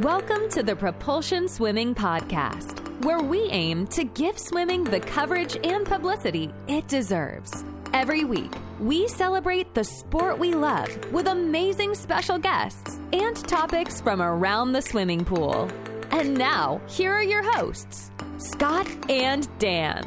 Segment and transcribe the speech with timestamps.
[0.00, 5.86] Welcome to the Propulsion Swimming Podcast, where we aim to give swimming the coverage and
[5.86, 7.64] publicity it deserves.
[7.94, 14.20] Every week, we celebrate the sport we love with amazing special guests and topics from
[14.20, 15.66] around the swimming pool.
[16.10, 20.04] And now, here are your hosts, Scott and Dan.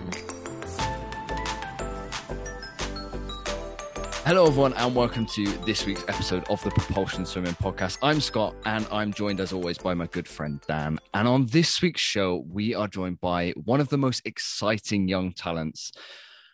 [4.30, 7.98] Hello, everyone, and welcome to this week's episode of the Propulsion Swimming Podcast.
[8.04, 11.00] I'm Scott, and I'm joined as always by my good friend Dan.
[11.15, 15.34] And on this week's show, we are joined by one of the most exciting young
[15.34, 15.92] talents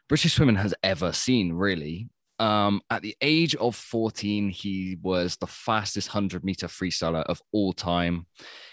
[0.08, 2.08] British swimming has ever seen, really.
[2.40, 7.74] Um, at the age of 14, he was the fastest 100 meter freestyler of all
[7.74, 8.26] time.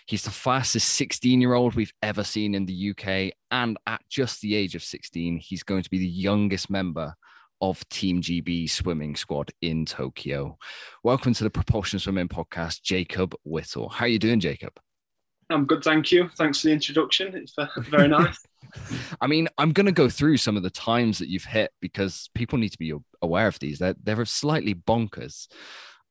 [0.07, 3.33] He's the fastest 16 year old we've ever seen in the UK.
[3.51, 7.17] And at just the age of 16, he's going to be the youngest member
[7.63, 10.59] of Team GB swimming squad in Tokyo.
[11.05, 13.89] Welcome to the Propulsion Swimming Podcast, Jacob Whittle.
[13.89, 14.81] How are you doing, Jacob?
[15.49, 16.29] I'm good, thank you.
[16.37, 17.37] Thanks for the introduction.
[17.37, 17.55] It's
[17.89, 18.37] very nice.
[19.21, 22.29] I mean, I'm going to go through some of the times that you've hit because
[22.35, 23.79] people need to be aware of these.
[23.79, 25.47] They're, they're slightly bonkers.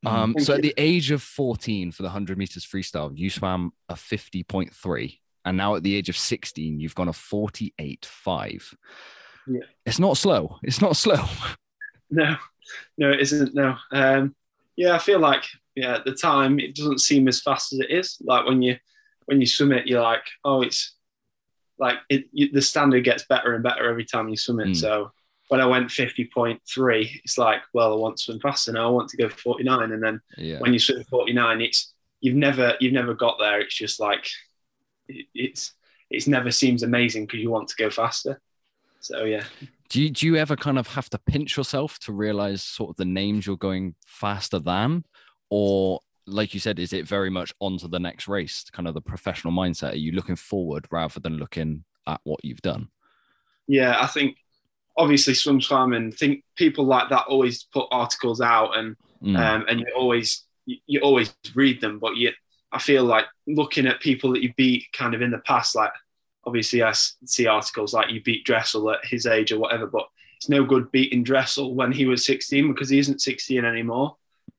[0.05, 0.57] Mm, um, so, you.
[0.57, 5.17] at the age of 14 for the 100 meters freestyle, you swam a 50.3.
[5.43, 8.73] And now at the age of 16, you've gone a 48.5.
[9.55, 9.61] Yeah.
[9.85, 10.57] It's not slow.
[10.63, 11.23] It's not slow.
[12.13, 12.35] No,
[12.97, 13.55] no, it isn't.
[13.55, 13.77] No.
[13.93, 14.35] Um,
[14.75, 17.89] yeah, I feel like yeah, at the time it doesn't seem as fast as it
[17.89, 18.17] is.
[18.21, 18.75] Like when you
[19.27, 20.93] when you swim it, you're like, oh, it's
[21.79, 24.69] like it, you, the standard gets better and better every time you swim it.
[24.69, 24.75] Mm.
[24.75, 25.11] So
[25.47, 26.59] when I went 50.3,
[27.23, 28.87] it's like, well, I want to swim faster now.
[28.87, 29.91] I want to go 49.
[29.91, 30.59] And then yeah.
[30.59, 33.59] when you swim 49, it's you've never you've never got there.
[33.61, 34.27] It's just like
[35.07, 35.73] it, it's
[36.09, 38.39] it's never seems amazing because you want to go faster.
[39.01, 39.43] So yeah.
[39.89, 42.95] Do you, do you ever kind of have to pinch yourself to realize sort of
[42.95, 45.03] the names you're going faster than?
[45.49, 49.01] Or like you said, is it very much onto the next race, kind of the
[49.01, 49.93] professional mindset?
[49.93, 52.89] Are you looking forward rather than looking at what you've done?
[53.67, 54.37] Yeah, I think
[54.97, 59.37] obviously SwimSwam and think people like that always put articles out and mm.
[59.37, 62.31] um, and you always you, you always read them, but you
[62.71, 65.91] I feel like looking at people that you beat kind of in the past, like
[66.45, 70.07] obviously I see articles like you beat Dressel at his age or whatever, but
[70.37, 74.15] it's no good beating Dressel when he was 16 because he isn't 16 anymore.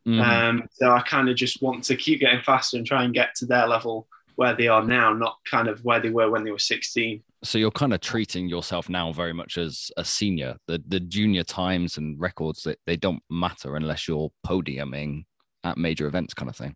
[0.07, 0.21] Mm.
[0.21, 3.35] Um, so I kind of just want to keep getting faster and try and get
[3.37, 4.07] to their level
[4.37, 7.23] where they are now, not kind of where they were when they were 16.
[7.45, 10.57] So you're kind of treating yourself now very much as a senior.
[10.69, 15.25] The the junior times and records that they don't matter unless you're podiuming
[15.65, 16.75] at major events, kind of thing.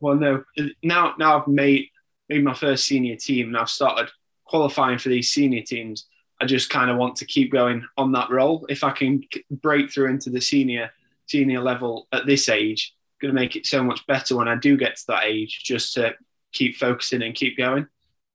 [0.00, 0.44] Well, no.
[0.82, 1.88] Now now I've made
[2.28, 4.10] made my first senior team and I've started
[4.52, 6.06] qualifying for these senior teams,
[6.38, 8.66] I just kind of want to keep going on that role.
[8.68, 10.90] If I can break through into the senior
[11.26, 14.76] senior level at this age, going to make it so much better when I do
[14.76, 15.62] get to that age.
[15.64, 16.14] Just to
[16.52, 17.86] keep focusing and keep going.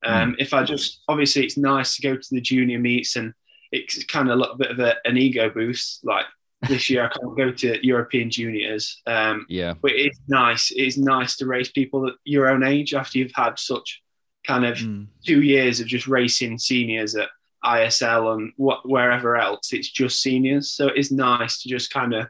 [0.04, 0.36] Um, mm.
[0.40, 3.32] If I just obviously it's nice to go to the junior meets and
[3.70, 6.04] it's kind of a little bit of a, an ego boost.
[6.04, 6.26] Like
[6.68, 9.00] this year, I can't go to European juniors.
[9.06, 10.72] Um, yeah, but it's nice.
[10.74, 14.02] It's nice to race people at your own age after you've had such
[14.46, 15.06] kind of mm.
[15.24, 17.28] two years of just racing seniors at
[17.64, 19.72] ISL and what wherever else.
[19.72, 22.28] It's just seniors, so it is nice to just kind of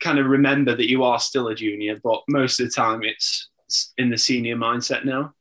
[0.00, 3.48] kind of remember that you are still a junior, but most of the time it's
[3.98, 5.32] in the senior mindset now.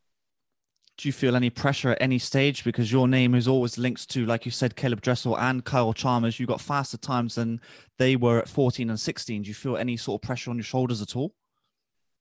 [0.98, 4.25] Do you feel any pressure at any stage because your name is always linked to,
[4.25, 6.40] like you said, Caleb Dressel and Kyle Chalmers?
[6.40, 7.59] You got faster times than
[7.98, 9.42] they were at 14 and 16.
[9.42, 11.34] Do you feel any sort of pressure on your shoulders at all?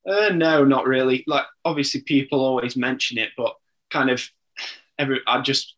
[0.06, 1.24] Uh, no, not really.
[1.26, 3.54] Like obviously, people always mention it, but
[3.90, 4.28] kind of
[4.98, 5.74] every I just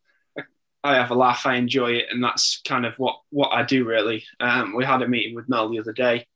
[0.83, 1.47] I have a laugh.
[1.47, 4.25] I enjoy it, and that's kind of what what I do really.
[4.41, 6.27] Um, we had a meeting with Mel the other day,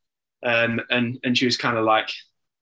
[0.45, 2.11] um, and and she was kind of like,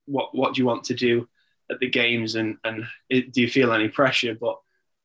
[0.07, 1.29] "What what do you want to do
[1.71, 4.59] at the games, and and it, do you feel any pressure?" But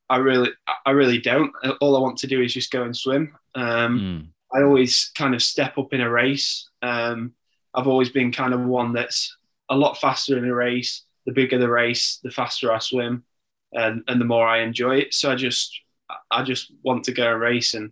[0.09, 0.51] I really
[0.85, 1.51] I really don't.
[1.79, 3.35] All I want to do is just go and swim.
[3.55, 4.27] Um, mm.
[4.57, 6.69] I always kind of step up in a race.
[6.81, 7.33] Um,
[7.73, 9.35] I've always been kind of one that's
[9.69, 11.03] a lot faster in a race.
[11.25, 13.23] The bigger the race, the faster I swim,
[13.71, 15.13] and, and the more I enjoy it.
[15.13, 15.79] So I just
[16.29, 17.91] I just want to go and race, and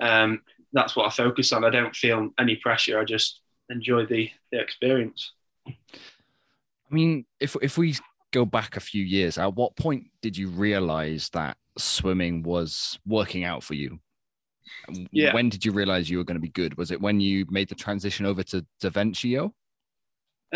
[0.00, 0.42] um,
[0.72, 1.64] that's what I focus on.
[1.64, 2.98] I don't feel any pressure.
[2.98, 3.40] I just
[3.70, 5.32] enjoy the, the experience.
[5.66, 5.72] I
[6.90, 7.94] mean, if if we
[8.32, 13.44] go back a few years, at what point did you realize that swimming was working
[13.44, 14.00] out for you?
[15.10, 15.34] Yeah.
[15.34, 16.76] When did you realize you were going to be good?
[16.76, 19.52] Was it when you made the transition over to Derventio?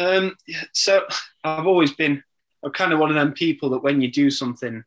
[0.01, 0.37] Um,
[0.73, 1.05] so
[1.45, 2.23] I've always been
[2.63, 4.85] I'm kind of one of them people that when you do something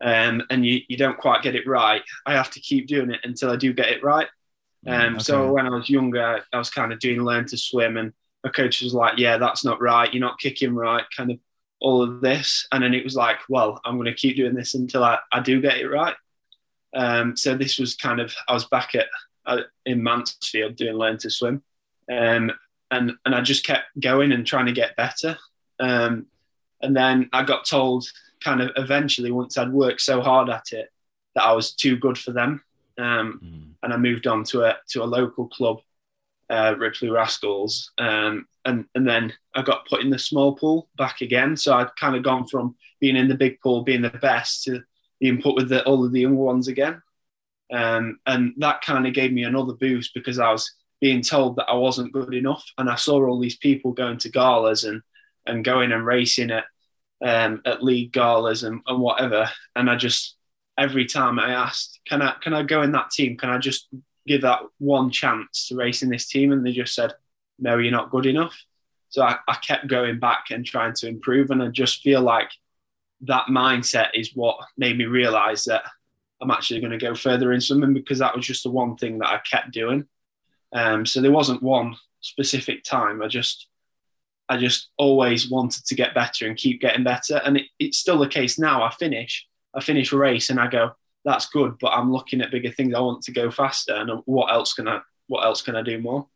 [0.00, 3.20] um, and you, you don't quite get it right, I have to keep doing it
[3.24, 4.26] until I do get it right.
[4.86, 5.18] Um, okay.
[5.18, 8.50] So when I was younger, I was kind of doing learn to swim, and my
[8.50, 10.12] coach was like, "Yeah, that's not right.
[10.12, 11.38] You're not kicking right." Kind of
[11.80, 12.66] all of this.
[12.72, 15.40] And then it was like, well, I'm going to keep doing this until I, I
[15.40, 16.14] do get it right.
[16.94, 19.06] Um, so this was kind of, I was back at
[19.46, 21.62] uh, in Mansfield doing Learn to Swim.
[22.12, 22.52] Um,
[22.90, 25.36] and, and I just kept going and trying to get better.
[25.78, 26.26] Um,
[26.82, 28.06] and then I got told
[28.42, 30.90] kind of eventually, once I'd worked so hard at it,
[31.34, 32.62] that I was too good for them.
[32.98, 33.70] Um, mm.
[33.82, 35.80] And I moved on to a, to a local club,
[36.48, 37.92] uh, Ripley Rascals.
[37.98, 41.56] Um, and, and then I got put in the small pool back again.
[41.56, 44.82] So I'd kind of gone from being in the big pool, being the best, to
[45.18, 47.00] being put with the, all of the younger ones again.
[47.72, 51.68] Um, and that kind of gave me another boost because I was being told that
[51.68, 52.64] I wasn't good enough.
[52.78, 55.02] And I saw all these people going to galas and,
[55.46, 56.64] and going and racing at,
[57.24, 59.48] um, at league galas and, and whatever.
[59.74, 60.36] And I just,
[60.78, 63.36] every time I asked, can I, can I go in that team?
[63.36, 63.88] Can I just
[64.26, 66.52] give that one chance to race in this team?
[66.52, 67.12] And they just said,
[67.58, 68.56] no, you're not good enough.
[69.08, 71.50] So I, I kept going back and trying to improve.
[71.50, 72.50] And I just feel like
[73.22, 75.82] that mindset is what made me realize that
[76.40, 79.18] I'm actually going to go further in swimming because that was just the one thing
[79.18, 80.06] that I kept doing.
[80.72, 83.22] Um, so there wasn't one specific time.
[83.22, 83.68] I just,
[84.48, 87.40] I just always wanted to get better and keep getting better.
[87.44, 88.82] And it, it's still the case now.
[88.82, 90.92] I finish, I finish a race and I go,
[91.24, 92.94] that's good, but I'm looking at bigger things.
[92.94, 93.94] I want to go faster.
[93.94, 96.26] And what else can I, what else can I do more?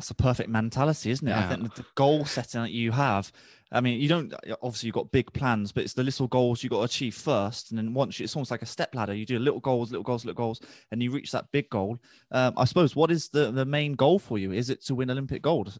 [0.00, 1.30] That's a perfect mentality, isn't it?
[1.30, 1.44] Yeah.
[1.44, 3.30] I think the goal setting that you have.
[3.70, 4.32] I mean, you don't
[4.62, 7.70] obviously you've got big plans, but it's the little goals you got to achieve first,
[7.70, 9.12] and then once you, it's almost like a step ladder.
[9.12, 11.98] You do little goals, little goals, little goals, and you reach that big goal.
[12.30, 14.52] Um, I suppose what is the the main goal for you?
[14.52, 15.76] Is it to win Olympic gold?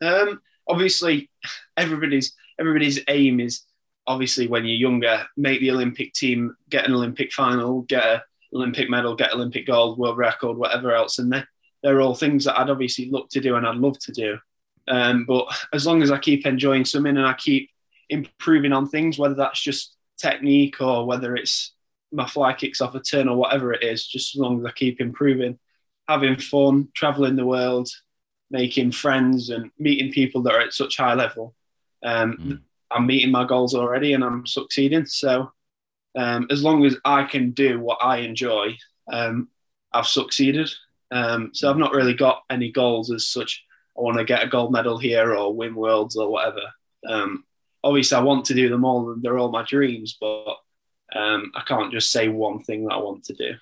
[0.00, 1.28] Um, obviously,
[1.76, 3.62] everybody's everybody's aim is
[4.06, 8.20] obviously when you're younger, make the Olympic team, get an Olympic final, get an
[8.54, 11.44] Olympic medal, get Olympic gold, world record, whatever else, and then
[11.82, 14.38] they're all things that I'd obviously look to do and I'd love to do.
[14.88, 17.70] Um, but as long as I keep enjoying swimming and I keep
[18.08, 21.72] improving on things, whether that's just technique or whether it's
[22.12, 24.72] my fly kicks off a turn or whatever it is, just as long as I
[24.72, 25.58] keep improving,
[26.08, 27.88] having fun, traveling the world,
[28.50, 31.54] making friends and meeting people that are at such high level.
[32.02, 32.60] Um, mm.
[32.90, 35.06] I'm meeting my goals already and I'm succeeding.
[35.06, 35.52] So
[36.16, 38.76] um, as long as I can do what I enjoy,
[39.12, 39.48] um,
[39.92, 40.68] I've succeeded.
[41.10, 43.64] Um, so I've not really got any goals as such.
[43.96, 46.62] I want to get a gold medal here or win worlds or whatever.
[47.06, 47.44] Um,
[47.82, 49.16] obviously, I want to do them all.
[49.20, 50.56] They're all my dreams, but
[51.14, 53.52] um, I can't just say one thing that I want to do.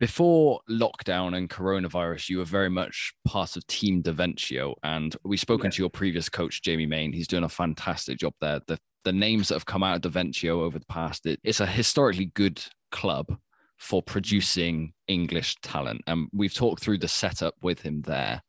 [0.00, 5.66] Before lockdown and coronavirus, you were very much part of Team Derventio, and we've spoken
[5.66, 5.70] yeah.
[5.70, 7.12] to your previous coach, Jamie Main.
[7.12, 8.60] He's doing a fantastic job there.
[8.66, 11.66] The the names that have come out of Derventio over the past, it, it's a
[11.66, 13.38] historically good club
[13.78, 16.02] for producing English talent.
[16.06, 18.42] And we've talked through the setup with him there,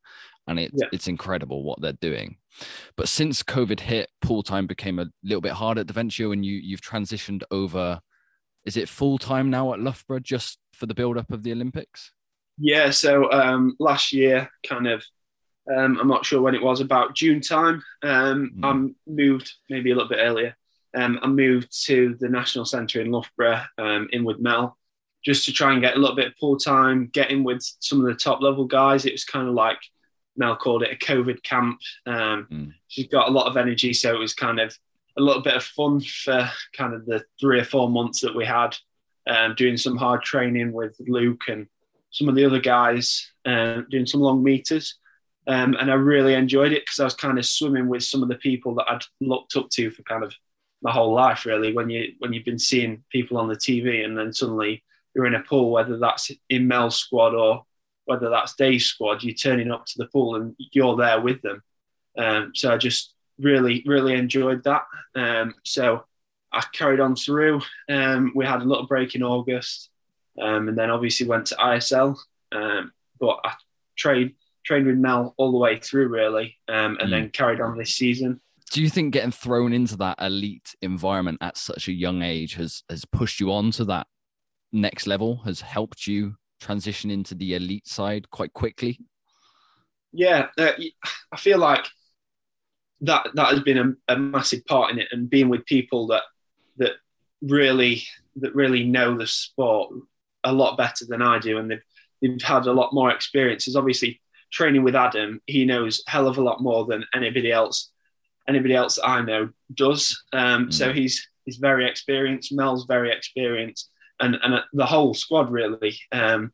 [0.46, 0.86] and it, yeah.
[0.92, 2.36] it's incredible what they're doing.
[2.96, 6.54] But since COVID hit, pool time became a little bit hard at Derventio, and you
[6.56, 8.00] you've transitioned over.
[8.64, 12.10] Is it full time now at Loughborough just for the build up of the Olympics?
[12.58, 12.90] Yeah.
[12.90, 15.04] So um, last year, kind of,
[15.72, 17.82] um, I'm not sure when it was, about June time.
[18.02, 18.64] Um, mm.
[18.64, 20.56] I moved maybe a little bit earlier.
[20.96, 24.75] Um, I moved to the National Centre in Loughborough, um, in with Mel,
[25.26, 28.00] just to try and get a little bit of pool time, get in with some
[28.00, 29.04] of the top level guys.
[29.04, 29.78] It was kind of like
[30.36, 31.80] Mel called it a COVID camp.
[32.06, 32.72] Um, mm.
[32.86, 34.72] She's got a lot of energy, so it was kind of
[35.18, 38.44] a little bit of fun for kind of the three or four months that we
[38.44, 38.76] had,
[39.26, 41.66] um, doing some hard training with Luke and
[42.10, 44.94] some of the other guys, uh, doing some long meters.
[45.48, 48.28] Um, and I really enjoyed it because I was kind of swimming with some of
[48.28, 50.32] the people that I'd looked up to for kind of
[50.82, 51.72] my whole life, really.
[51.72, 54.84] When you when you've been seeing people on the TV and then suddenly
[55.16, 57.64] you're in a pool, whether that's in Mel's squad or
[58.04, 61.62] whether that's Dave's squad, you're turning up to the pool and you're there with them.
[62.18, 64.82] Um, so I just really, really enjoyed that.
[65.14, 66.04] Um, so
[66.52, 67.62] I carried on through.
[67.88, 69.88] Um, we had a little break in August,
[70.40, 72.18] um, and then obviously went to ISL.
[72.52, 73.54] Um, but I
[73.96, 74.32] trained
[74.66, 77.10] trained with Mel all the way through, really, um, and mm.
[77.10, 78.40] then carried on this season.
[78.72, 82.82] Do you think getting thrown into that elite environment at such a young age has
[82.90, 84.06] has pushed you on to that
[84.76, 89.00] next level has helped you transition into the elite side quite quickly?
[90.12, 90.72] Yeah, uh,
[91.32, 91.86] I feel like
[93.02, 96.22] that that has been a, a, massive part in it, and being with people that
[96.78, 96.92] that
[97.42, 98.02] really
[98.36, 99.92] that really know the sport
[100.44, 101.82] a lot better than I do, and they've
[102.22, 103.76] they've had a lot more experiences.
[103.76, 107.90] Obviously, training with Adam, he knows hell of a lot more than anybody else
[108.48, 110.22] anybody else I know does.
[110.32, 110.74] Um, mm.
[110.74, 112.52] So he's he's very experienced.
[112.52, 116.52] Mel's very experienced, and and the whole squad really um,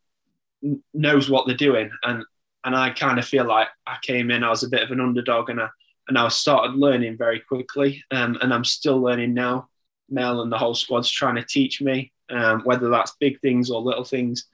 [0.94, 1.90] knows what they're doing.
[2.02, 2.24] And
[2.64, 5.00] and I kind of feel like I came in, I was a bit of an
[5.00, 5.68] underdog, and I
[6.08, 9.68] and I started learning very quickly, um, and I'm still learning now.
[10.08, 13.80] Mel and the whole squad's trying to teach me, um, whether that's big things or
[13.80, 14.46] little things.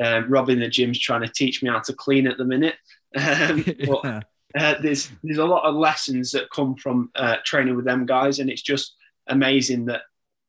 [0.00, 2.76] Um, Rob in the gym's trying to teach me how to clean at the minute.
[3.16, 4.24] Um, but
[4.54, 8.38] uh, there's there's a lot of lessons that come from uh, training with them guys,
[8.38, 8.94] and it's just
[9.26, 10.02] amazing that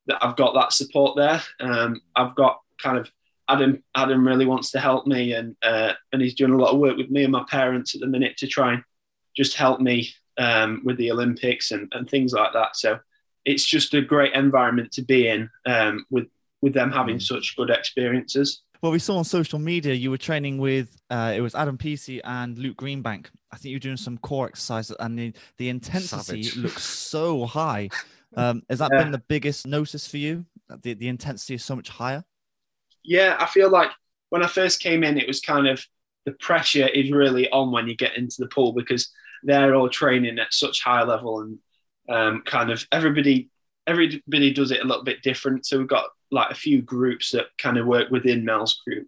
[0.07, 1.41] that I've got that support there.
[1.59, 3.11] Um, I've got kind of
[3.47, 3.83] Adam.
[3.95, 6.97] Adam really wants to help me, and uh, and he's doing a lot of work
[6.97, 8.83] with me and my parents at the minute to try and
[9.35, 12.75] just help me um, with the Olympics and, and things like that.
[12.75, 12.99] So
[13.45, 16.27] it's just a great environment to be in um, with
[16.61, 17.21] with them having mm.
[17.21, 18.61] such good experiences.
[18.81, 22.21] Well, we saw on social media you were training with uh, it was Adam Peaty
[22.23, 23.27] and Luke Greenbank.
[23.51, 26.55] I think you were doing some core exercises, and the, the intensity Savage.
[26.57, 27.89] looks so high.
[28.35, 29.03] Um, has that yeah.
[29.03, 30.45] been the biggest notice for you?
[30.81, 32.23] The the intensity is so much higher.
[33.03, 33.91] Yeah, I feel like
[34.29, 35.85] when I first came in, it was kind of
[36.25, 39.11] the pressure is really on when you get into the pool because
[39.43, 41.59] they're all training at such high level and
[42.09, 43.49] um, kind of everybody
[43.87, 45.65] everybody does it a little bit different.
[45.65, 49.07] So we've got like a few groups that kind of work within Mel's group.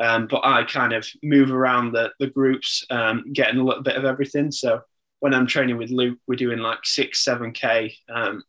[0.00, 3.96] Um, but I kind of move around the, the groups, um, getting a little bit
[3.96, 4.50] of everything.
[4.52, 4.80] So
[5.20, 8.42] when I'm training with Luke, we're doing like six, seven K um,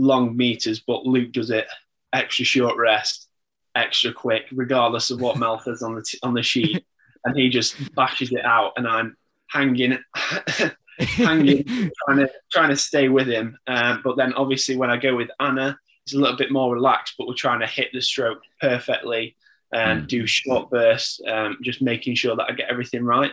[0.00, 1.66] long meters, but Luke does it
[2.12, 3.28] extra short rest,
[3.74, 6.84] extra quick, regardless of what Mel says on the, t- on the sheet.
[7.22, 8.72] And he just bashes it out.
[8.78, 9.14] And I'm
[9.50, 9.98] hanging,
[10.98, 13.58] hanging, trying to trying to stay with him.
[13.66, 17.16] Um, but then obviously when I go with Anna, it's a little bit more relaxed,
[17.18, 19.36] but we're trying to hit the stroke perfectly
[19.70, 20.08] and mm.
[20.08, 23.32] do short bursts, um, just making sure that I get everything right.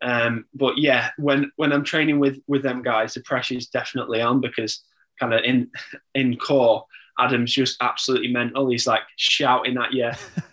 [0.00, 4.20] Um, but yeah, when when I'm training with with them guys, the pressure is definitely
[4.20, 4.82] on because
[5.18, 5.70] kind of in
[6.14, 6.84] in core,
[7.18, 8.68] Adam's just absolutely mental.
[8.68, 10.16] He's like shouting at you, uh,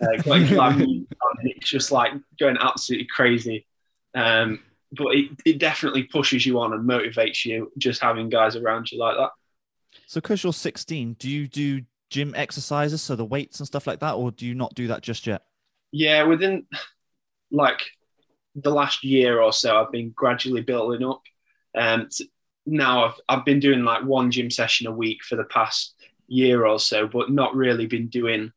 [1.44, 3.66] it's just like going absolutely crazy.
[4.14, 4.60] Um,
[4.92, 8.98] but it, it definitely pushes you on and motivates you just having guys around you
[8.98, 9.30] like that.
[10.06, 14.00] So, because you're 16, do you do gym exercises, so the weights and stuff like
[14.00, 15.42] that, or do you not do that just yet?
[15.92, 16.66] Yeah, within
[17.50, 17.82] like
[18.54, 21.22] the last year or so, I've been gradually building up.
[21.76, 22.08] Um,
[22.66, 25.94] now I've, I've been doing like one gym session a week for the past
[26.26, 28.52] year or so, but not really been doing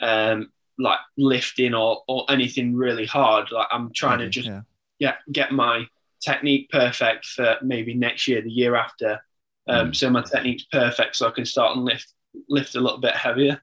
[0.00, 3.50] um, like lifting or, or anything really hard.
[3.50, 4.60] Like I'm trying okay, to just yeah
[4.98, 5.86] yeah, get my
[6.20, 9.20] technique perfect for maybe next year, the year after.
[9.68, 9.96] Um, mm.
[9.96, 12.12] So my technique's perfect, so I can start and lift
[12.48, 13.60] lift a little bit heavier.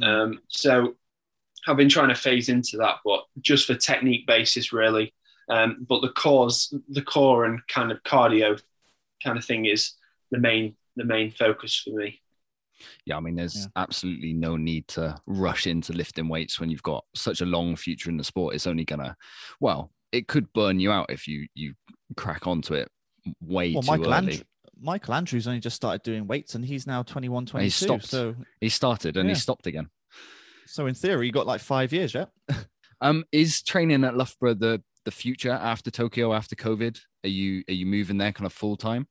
[0.00, 0.06] Mm.
[0.06, 0.96] Um, so
[1.66, 5.14] I've been trying to phase into that, but just for technique basis, really.
[5.48, 8.60] Um, but the cores, the core and kind of cardio
[9.22, 9.92] kind of thing is
[10.30, 12.20] the main the main focus for me.
[13.04, 13.66] Yeah, I mean, there's yeah.
[13.76, 18.10] absolutely no need to rush into lifting weights when you've got such a long future
[18.10, 18.54] in the sport.
[18.54, 19.16] It's only gonna,
[19.60, 21.74] well, it could burn you out if you you
[22.16, 22.88] crack onto it
[23.40, 24.16] way well, too Michael early.
[24.16, 24.44] Andrew,
[24.80, 27.64] Michael Andrews only just started doing weights and he's now 21, 22.
[27.64, 28.06] He stopped.
[28.06, 29.34] So he started and yeah.
[29.34, 29.88] he stopped again.
[30.66, 32.26] So in theory, you got like five years, yeah.
[33.00, 37.00] um, is training at Loughborough the the future after Tokyo, after COVID?
[37.24, 39.06] Are you are you moving there kind of full time?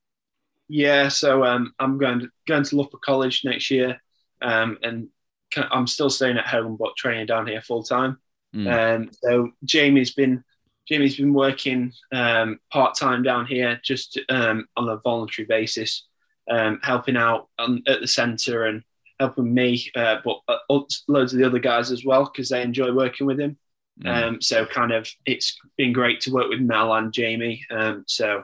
[0.69, 4.01] Yeah, so um, I'm going to going to Loughborough College next year,
[4.41, 5.07] um, and
[5.55, 8.17] I'm still staying at home but training down here full time.
[8.55, 8.95] Mm.
[8.95, 10.43] Um, so Jamie's been
[10.87, 16.07] Jamie's been working um, part time down here, just um, on a voluntary basis,
[16.49, 18.83] um, helping out on, at the centre and
[19.19, 22.91] helping me, uh, but uh, loads of the other guys as well because they enjoy
[22.93, 23.57] working with him.
[24.03, 24.43] Mm.
[24.43, 27.65] so kind of it's been great to work with Mel and Jamie.
[27.71, 28.43] Um, so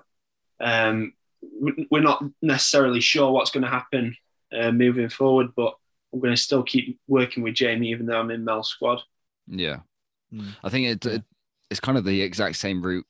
[0.60, 1.14] um,
[1.92, 4.16] we're not necessarily sure what's going to happen
[4.52, 5.76] uh, moving forward, but
[6.12, 9.02] I'm going to still keep working with Jamie even though I'm in Mel's squad.
[9.48, 9.80] Yeah.
[10.34, 10.56] Mm.
[10.64, 11.24] I think it, it,
[11.70, 13.06] it's kind of the exact same route,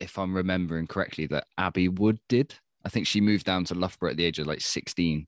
[0.00, 2.54] if I'm remembering correctly, that Abbie Wood did.
[2.84, 5.26] I think she moved down to Loughborough at the age of like 16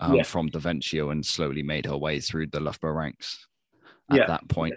[0.00, 0.22] um, yeah.
[0.22, 3.46] from Derventio and slowly made her way through the Loughborough ranks
[4.10, 4.26] at yeah.
[4.26, 4.74] that point.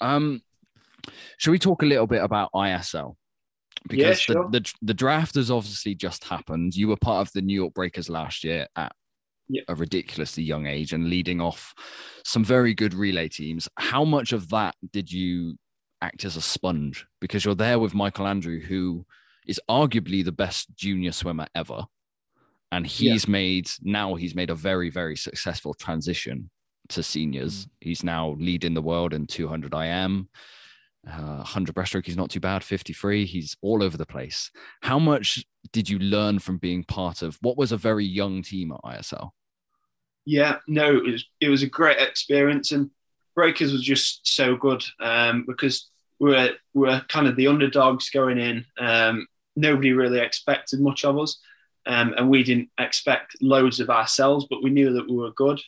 [0.00, 0.42] Um,
[1.38, 3.16] should we talk a little bit about ISL?
[3.86, 4.48] Because yeah, sure.
[4.50, 6.74] the, the, the draft has obviously just happened.
[6.74, 8.92] You were part of the New York Breakers last year at
[9.68, 11.74] a ridiculously young age and leading off
[12.24, 13.68] some very good relay teams.
[13.76, 15.56] How much of that did you
[16.04, 19.06] act as a sponge because you're there with Michael Andrew, who
[19.46, 21.84] is arguably the best junior swimmer ever.
[22.70, 23.32] And he's yeah.
[23.32, 26.50] made now he's made a very, very successful transition
[26.90, 27.66] to seniors.
[27.66, 27.70] Mm.
[27.80, 30.28] He's now leading the world in 200 IM.
[31.06, 32.64] Uh, 100 breaststroke, he's not too bad.
[32.64, 34.50] 53, he's all over the place.
[34.82, 38.72] How much did you learn from being part of what was a very young team
[38.72, 39.30] at ISL?
[40.24, 42.90] Yeah, no, it was it was a great experience, and
[43.34, 48.64] Breakers was just so good um, because we're we're kind of the underdogs going in.
[48.78, 49.26] Um,
[49.56, 51.38] nobody really expected much of us.
[51.86, 55.60] Um, and we didn't expect loads of ourselves, but we knew that we were good.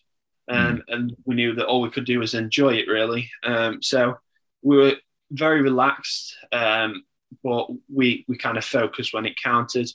[0.48, 0.82] Um, mm.
[0.88, 3.30] And we knew that all we could do was enjoy it, really.
[3.44, 4.18] Um, so
[4.62, 4.94] we were
[5.30, 7.04] very relaxed, um,
[7.42, 9.90] but we, we kind of focused when it counted.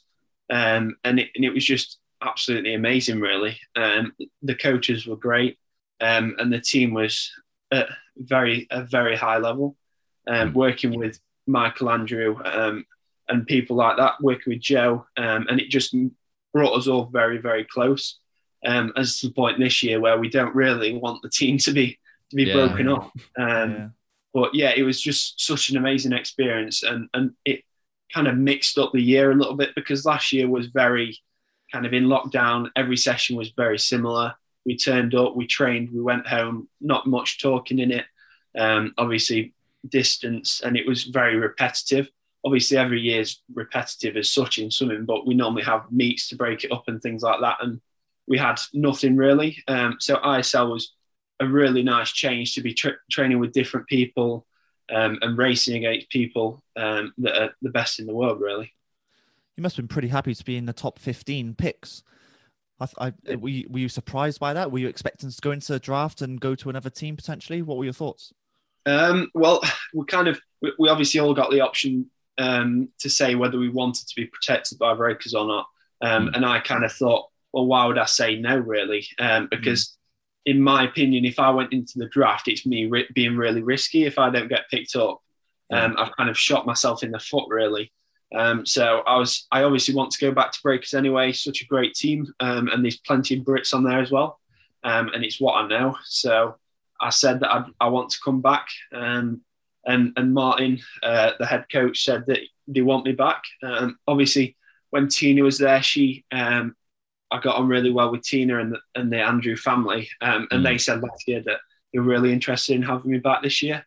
[0.50, 3.58] Um, and, it, and it was just absolutely amazing, really.
[3.76, 5.58] Um, the coaches were great,
[6.00, 7.32] and the team was
[7.72, 9.76] at very, a very high level.
[10.28, 10.54] Mm.
[10.54, 12.38] Working with Michael Andrew
[13.32, 15.96] and people like that, working with Joe, um, and it just
[16.54, 18.20] brought us all very, very close.
[18.64, 21.72] Um, as to the point this year where we don't really want the team to
[21.72, 21.98] be
[22.30, 23.12] to be yeah, broken up.
[23.38, 23.88] Um, yeah.
[24.34, 27.64] But yeah, it was just such an amazing experience, and and it
[28.14, 31.18] kind of mixed up the year a little bit because last year was very
[31.72, 32.70] kind of in lockdown.
[32.76, 34.36] Every session was very similar.
[34.66, 36.70] We turned up, we trained, we went home.
[36.80, 38.06] Not much talking in it.
[38.58, 39.54] Um, obviously,
[39.88, 42.10] distance, and it was very repetitive
[42.44, 46.36] obviously every year is repetitive as such in swimming, but we normally have meets to
[46.36, 47.58] break it up and things like that.
[47.62, 47.80] And
[48.32, 49.62] we had nothing really.
[49.68, 50.94] Um, so ISL was
[51.42, 54.48] a really nice change to be tra- training with different people
[54.90, 58.72] um, and racing against people um, that are the best in the world, really.
[59.58, 62.04] You must have been pretty happy to be in the top 15 picks.
[62.80, 64.72] I, I, were, you, were you surprised by that?
[64.72, 67.62] Were you expecting to go into the draft and go to another team potentially?
[67.62, 68.32] What were your thoughts?
[68.86, 69.62] Um, well,
[69.94, 73.68] we kind of we, we obviously all got the option um, to say whether we
[73.68, 75.68] wanted to be protected by breakers or not.
[76.02, 76.36] Um, mm.
[76.38, 79.08] And I kind of thought, well, why would I say no, really?
[79.20, 79.98] Um, because,
[80.48, 80.54] mm.
[80.54, 84.06] in my opinion, if I went into the draft, it's me ri- being really risky.
[84.06, 85.22] If I don't get picked up,
[85.72, 87.92] um, I've kind of shot myself in the foot, really.
[88.34, 91.32] Um, so I was, I obviously want to go back to Breakers anyway.
[91.34, 94.40] Such a great team, um, and there's plenty of Brits on there as well,
[94.84, 95.98] and it's what I know.
[96.06, 96.56] So
[97.00, 98.68] I said that I'd, i want to come back.
[98.94, 99.42] Um,
[99.86, 103.44] and and Martin, uh, the head coach, said that they want me back.
[103.64, 104.56] Um, obviously,
[104.92, 106.76] when Tina was there, she um,
[107.32, 110.62] I got on really well with Tina and the, and the Andrew family, um, and
[110.62, 110.64] mm.
[110.64, 111.60] they said last year that
[111.94, 113.86] they're really interested in having me back this year.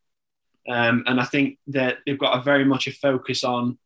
[0.69, 3.79] Um, and I think that they've got a very much a focus on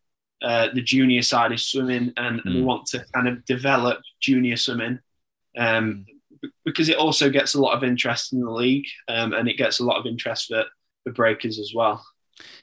[0.43, 2.45] uh, the junior side of swimming, and, mm.
[2.45, 5.01] and, they want to kind of develop junior swimming.
[5.57, 6.07] Um,
[6.43, 6.51] mm.
[6.65, 9.81] because it also gets a lot of interest in the league, um, and it gets
[9.81, 10.65] a lot of interest for
[11.05, 12.05] the breakers as well.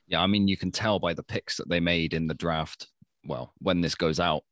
[0.08, 2.88] Yeah, I mean, you can tell by the picks that they made in the draft.
[3.25, 4.43] Well, when this goes out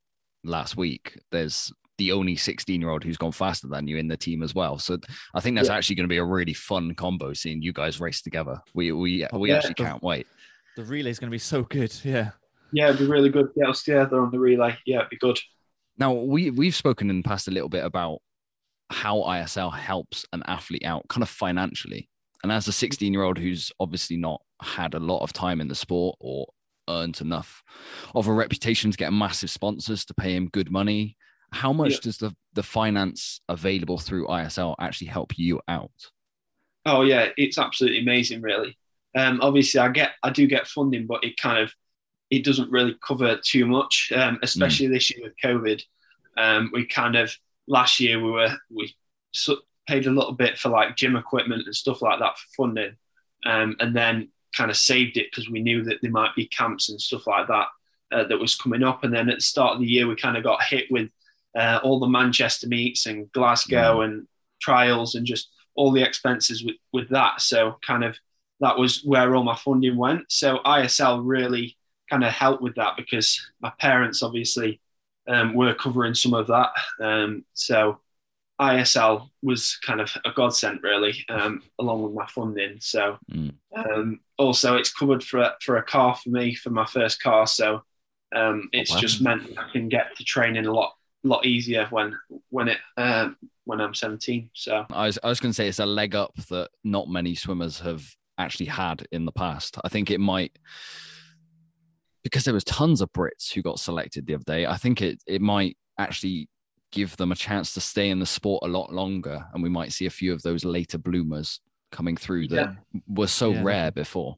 [0.42, 4.16] last week, there's the only 16 year old who's gone faster than you in the
[4.16, 4.78] team as well.
[4.78, 4.98] So
[5.34, 5.76] I think that's yeah.
[5.76, 8.60] actually going to be a really fun combo seeing you guys race together.
[8.74, 10.26] We we we yeah, actually the, can't wait.
[10.76, 11.94] The relay is going to be so good.
[12.02, 12.30] Yeah.
[12.72, 13.50] Yeah, it'd be really good.
[13.56, 14.76] Get us together on the relay.
[14.84, 15.38] Yeah, it'd be good.
[15.96, 18.18] Now we we've spoken in the past a little bit about
[18.90, 22.08] how ISL helps an athlete out kind of financially.
[22.42, 25.68] And as a 16 year old who's obviously not had a lot of time in
[25.68, 26.46] the sport or
[26.88, 27.62] earned enough
[28.14, 31.16] of a reputation to get massive sponsors to pay him good money,
[31.54, 31.98] how much yeah.
[32.02, 35.90] does the, the finance available through ISL actually help you out?
[36.86, 38.76] Oh yeah, it's absolutely amazing, really.
[39.16, 41.72] Um, obviously, I get I do get funding, but it kind of
[42.30, 44.92] it doesn't really cover too much, um, especially mm.
[44.92, 45.82] this year with COVID.
[46.36, 47.34] Um, we kind of
[47.66, 48.94] last year we were we
[49.86, 52.96] paid a little bit for like gym equipment and stuff like that for funding,
[53.46, 56.88] um, and then kind of saved it because we knew that there might be camps
[56.88, 57.66] and stuff like that
[58.12, 59.04] uh, that was coming up.
[59.04, 61.10] And then at the start of the year, we kind of got hit with
[61.56, 64.04] uh, all the Manchester meets and Glasgow mm.
[64.04, 64.28] and
[64.60, 67.40] trials and just all the expenses with, with that.
[67.40, 68.16] So kind of
[68.60, 70.30] that was where all my funding went.
[70.30, 71.76] So ISL really
[72.10, 74.80] kind of helped with that because my parents obviously
[75.26, 76.70] um, were covering some of that.
[77.00, 78.00] Um, so
[78.60, 82.76] ISL was kind of a godsend, really, um, along with my funding.
[82.80, 83.52] So, mm.
[83.76, 87.46] um, also it's covered for for a car for me for my first car.
[87.46, 87.82] So,
[88.34, 89.00] um, it's oh, wow.
[89.00, 90.94] just meant I can get to training a lot
[91.28, 92.16] lot easier when
[92.50, 94.50] when it um, when I'm 17.
[94.52, 97.34] So, I was I was going to say it's a leg up that not many
[97.34, 98.04] swimmers have
[98.38, 99.78] actually had in the past.
[99.84, 100.58] I think it might
[102.22, 104.66] because there was tons of Brits who got selected the other day.
[104.66, 106.48] I think it it might actually
[106.94, 109.44] give them a chance to stay in the sport a lot longer.
[109.52, 111.60] And we might see a few of those later bloomers
[111.90, 113.00] coming through that yeah.
[113.08, 113.62] were so yeah.
[113.62, 114.36] rare before.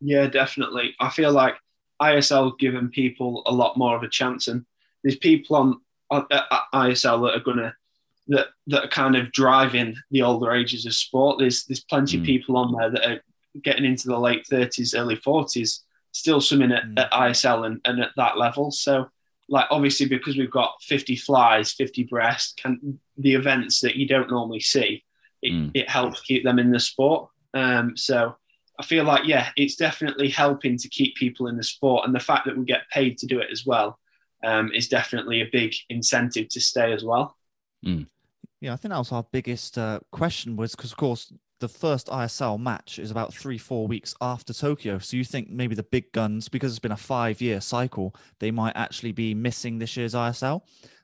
[0.00, 0.94] Yeah, definitely.
[1.00, 1.56] I feel like
[2.00, 4.64] ISL giving people a lot more of a chance, and
[5.02, 5.80] there's people on,
[6.12, 7.74] on uh, ISL that are gonna
[8.28, 11.38] that that are kind of driving the older ages of sport.
[11.38, 12.20] There's there's plenty mm.
[12.20, 13.22] of people on there that are
[13.62, 15.80] getting into the late 30s, early 40s,
[16.12, 16.98] still swimming at, mm.
[16.98, 18.70] at ISL and, and at that level.
[18.70, 19.10] So
[19.48, 24.30] like obviously because we've got 50 flies 50 breast can the events that you don't
[24.30, 25.04] normally see
[25.42, 25.70] it, mm.
[25.74, 28.36] it helps keep them in the sport um, so
[28.78, 32.20] I feel like yeah, it's definitely helping to keep people in the sport, and the
[32.20, 33.98] fact that we get paid to do it as well
[34.42, 37.36] um, is definitely a big incentive to stay as well.
[37.84, 38.06] Mm.
[38.60, 42.08] Yeah, I think that was our biggest uh, question was because, of course, the first
[42.08, 44.98] ISL match is about three, four weeks after Tokyo.
[44.98, 48.76] So you think maybe the big guns, because it's been a five-year cycle, they might
[48.76, 50.62] actually be missing this year's ISL.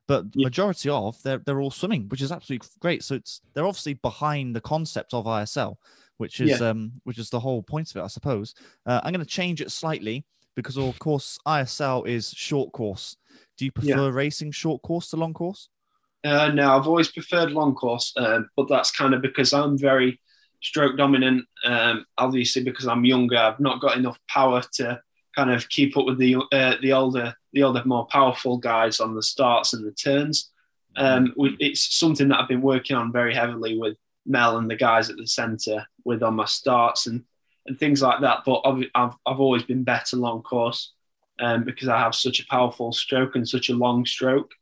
[0.09, 0.47] But yeah.
[0.47, 3.05] majority of they're they're all swimming, which is absolutely great.
[3.05, 5.77] So it's they're obviously behind the concept of ISL,
[6.17, 6.69] which is yeah.
[6.71, 8.55] um which is the whole point of it, I suppose.
[8.87, 10.25] Uh, I'm going to change it slightly
[10.59, 13.17] because of course ISL is short course.
[13.57, 14.13] Do you prefer yeah.
[14.13, 15.69] racing short course to long course?
[16.25, 20.21] Uh, no, I've always preferred long course, uh, but that's kind of because I'm very
[20.61, 21.45] stroke dominant.
[21.65, 25.01] Um, obviously, because I'm younger, I've not got enough power to
[25.37, 29.15] kind of keep up with the uh, the older the older more powerful guys on
[29.15, 30.51] the starts and the turns.
[30.97, 35.09] Um, it's something that I've been working on very heavily with Mel and the guys
[35.09, 37.23] at the centre with on my starts and
[37.69, 38.41] and things like that.
[38.45, 40.93] But I've I've, I've always been better long course
[41.39, 44.53] um, because I have such a powerful stroke and such a long stroke.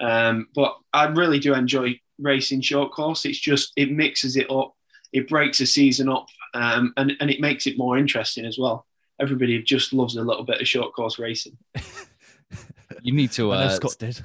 [0.00, 3.24] Um, but I really do enjoy racing short course.
[3.24, 4.74] It's just it mixes it up
[5.14, 8.84] it breaks the season up um, and, and it makes it more interesting as well.
[9.20, 11.56] Everybody just loves a little bit of short course racing.
[13.02, 13.52] you need to.
[13.52, 14.20] Uh, Scott did.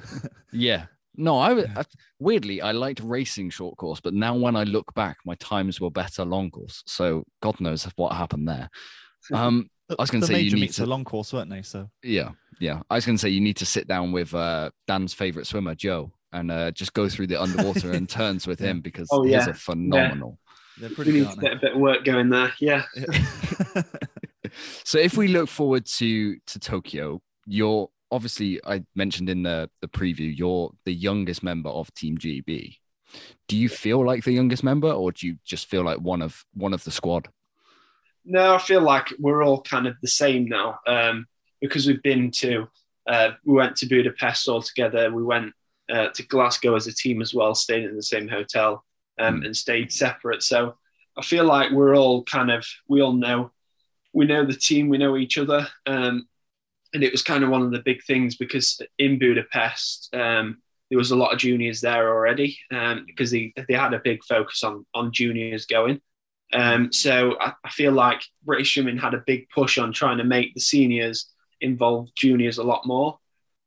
[0.52, 0.86] yeah.
[1.16, 1.84] No, I, I,
[2.18, 5.90] weirdly I liked racing short course, but now when I look back, my times were
[5.90, 6.82] better long course.
[6.86, 8.70] So God knows what happened there.
[9.34, 11.60] Um, I was going to say you need to long course, weren't they?
[11.62, 12.80] So yeah, yeah.
[12.88, 15.74] I was going to say you need to sit down with uh, Dan's favorite swimmer,
[15.74, 19.38] Joe, and uh, just go through the underwater and turns with him because oh, yeah.
[19.38, 20.38] he's a phenomenal.
[20.78, 22.52] They're pretty we need to get a bit of work going there.
[22.60, 22.84] Yeah.
[24.84, 29.88] so if we look forward to to Tokyo, you're obviously I mentioned in the the
[29.88, 32.76] preview you're the youngest member of Team GB.
[33.48, 36.44] Do you feel like the youngest member, or do you just feel like one of
[36.54, 37.28] one of the squad?
[38.24, 41.26] No, I feel like we're all kind of the same now um,
[41.60, 42.68] because we've been to
[43.08, 45.12] uh, we went to Budapest all together.
[45.12, 45.52] We went
[45.90, 48.84] uh, to Glasgow as a team as well, staying in the same hotel
[49.18, 49.46] um, mm.
[49.46, 50.42] and stayed separate.
[50.42, 50.74] So
[51.18, 53.50] I feel like we're all kind of we all know
[54.12, 56.28] we know the team, we know each other, um,
[56.92, 60.58] and it was kind of one of the big things because in Budapest um,
[60.90, 64.22] there was a lot of juniors there already um, because they they had a big
[64.24, 66.00] focus on on juniors going.
[66.52, 70.24] Um, so I, I, feel like British Swimming had a big push on trying to
[70.24, 73.20] make the seniors involve juniors a lot more.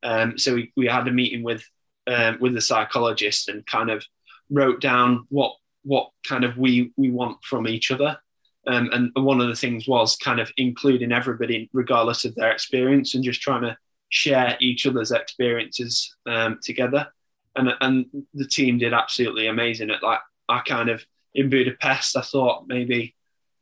[0.03, 1.63] Um, so we, we had a meeting with
[2.07, 4.05] um, with the psychologist and kind of
[4.49, 8.17] wrote down what what kind of we we want from each other.
[8.65, 13.13] Um, and one of the things was kind of including everybody, regardless of their experience,
[13.13, 13.77] and just trying to
[14.09, 17.07] share each other's experiences um, together.
[17.55, 22.15] And and the team did absolutely amazing at like I kind of in Budapest.
[22.15, 23.15] I thought maybe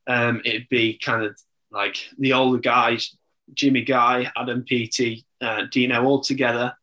[0.07, 1.37] um, it'd be kind of
[1.71, 3.15] like the older guys,
[3.53, 6.73] Jimmy Guy, Adam Peaty, uh, Dino all together,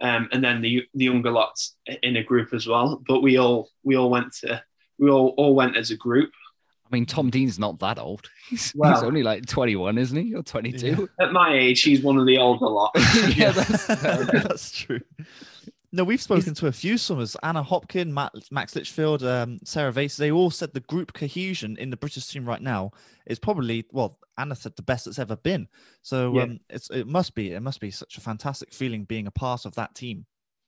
[0.00, 3.02] um, and then the the younger lots in a group as well.
[3.06, 4.62] But we all we all went to
[4.98, 6.30] we all all went as a group.
[6.86, 8.28] I mean, Tom Dean's not that old.
[8.48, 10.34] He's, well, he's only like 21, isn't he?
[10.34, 10.86] Or 22?
[10.86, 11.24] Yeah.
[11.24, 12.92] At my age, he's one of the older lot.
[13.34, 15.00] yeah, that's, that's true.
[15.90, 17.36] No, we've spoken to a few swimmers.
[17.42, 20.18] Anna Hopkin, Matt, Max Litchfield, um, Sarah Vasey.
[20.18, 22.92] They all said the group cohesion in the British team right now
[23.26, 25.66] is probably, well, Anna said the best it's ever been.
[26.02, 26.42] So yeah.
[26.42, 29.64] um, it's, it must be, it must be such a fantastic feeling being a part
[29.64, 30.24] of that team.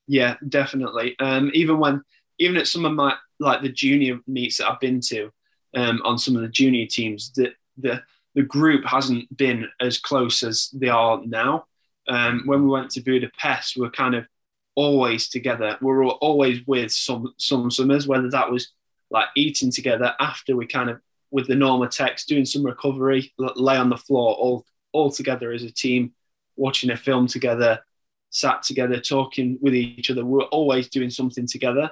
[0.09, 1.15] Yeah, definitely.
[1.21, 2.03] Um, even when,
[2.39, 5.31] even at some of my like the junior meets that I've been to
[5.79, 8.03] um, on some of the junior teams, that the
[8.35, 11.67] the group hasn't been as close as they are now.
[12.09, 14.27] Um, when we went to Budapest, we are kind of
[14.75, 15.77] always together.
[15.81, 18.73] We were always with some some summers, whether that was
[19.11, 23.91] like eating together after we kind of with the Normatecs, doing some recovery, lay on
[23.91, 26.13] the floor all all together as a team,
[26.57, 27.81] watching a film together,
[28.31, 30.25] sat together, talking with each other.
[30.25, 31.91] We we're always doing something together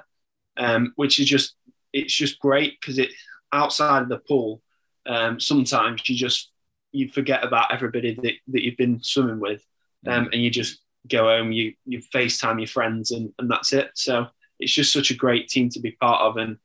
[0.57, 1.55] um, which is just
[1.93, 3.11] it's just great because it
[3.57, 4.61] outside of the pool.
[5.05, 6.51] Um, sometimes you just
[6.91, 9.63] you forget about everybody that, that you've been swimming with,
[10.05, 10.33] um, mm.
[10.33, 11.51] and you just go home.
[11.51, 13.91] You you FaceTime your friends, and, and that's it.
[13.95, 14.27] So
[14.59, 16.57] it's just such a great team to be part of, and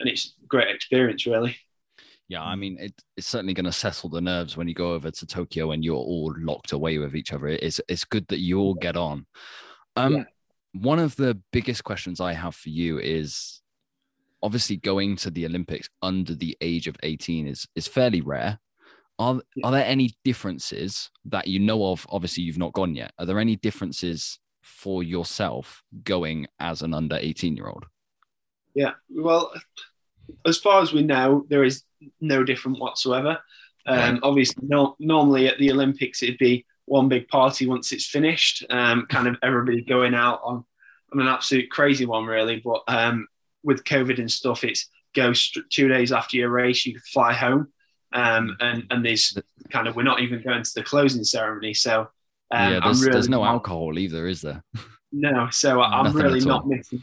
[0.00, 1.56] and it's a great experience, really.
[2.26, 5.10] Yeah, I mean, it, it's certainly going to settle the nerves when you go over
[5.10, 7.48] to Tokyo and you're all locked away with each other.
[7.48, 9.26] It's it's good that you all get on.
[9.96, 10.24] Um, yeah
[10.74, 13.60] one of the biggest questions I have for you is
[14.44, 18.60] obviously going to the Olympics under the age of 18 is is fairly rare.
[19.18, 22.06] Are are there any differences that you know of?
[22.10, 23.12] Obviously, you've not gone yet.
[23.18, 27.86] Are there any differences for yourself going as an under 18 year old?
[28.74, 29.52] Yeah, well,
[30.44, 31.82] as far as we know, there is
[32.20, 33.38] no different whatsoever.
[33.86, 38.64] Um, obviously, no, normally at the Olympics it'd be one big party once it's finished,
[38.70, 40.64] um, kind of everybody going out on,
[41.12, 42.62] on an absolute crazy one, really.
[42.64, 43.28] But um,
[43.64, 47.72] with COVID and stuff, it's go st- two days after your race, you fly home,
[48.12, 49.36] um, and and there's
[49.70, 52.08] kind of we're not even going to the closing ceremony, so
[52.50, 54.62] um, yeah, there's, really there's no not, alcohol either, is there?
[55.16, 57.00] No, so I'm Nothing really not missing.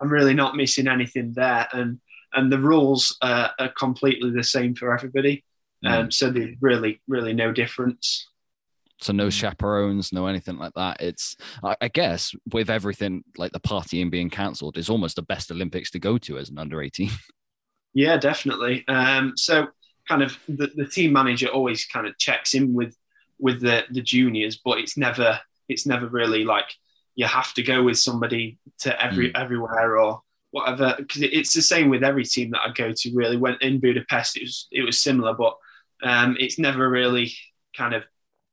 [0.00, 2.00] I'm really not missing anything there, and
[2.32, 5.44] and the rules uh, are completely the same for everybody.
[5.84, 5.90] Mm.
[5.90, 8.26] Um, so there's really, really no difference.
[9.00, 11.00] So no chaperones, no anything like that.
[11.00, 15.50] It's, I, I guess, with everything like the partying being cancelled, it's almost the best
[15.50, 17.10] Olympics to go to as an under 18.
[17.92, 18.86] Yeah, definitely.
[18.86, 19.66] Um, so
[20.08, 22.96] kind of the, the team manager always kind of checks in with
[23.38, 26.72] with the the juniors, but it's never it's never really like
[27.14, 30.20] you have to go with somebody to every everywhere or
[30.52, 33.14] whatever because it's the same with every team that I go to.
[33.14, 35.56] Really, when in Budapest, it was it was similar, but
[36.02, 37.32] um, it's never really
[37.76, 38.04] kind of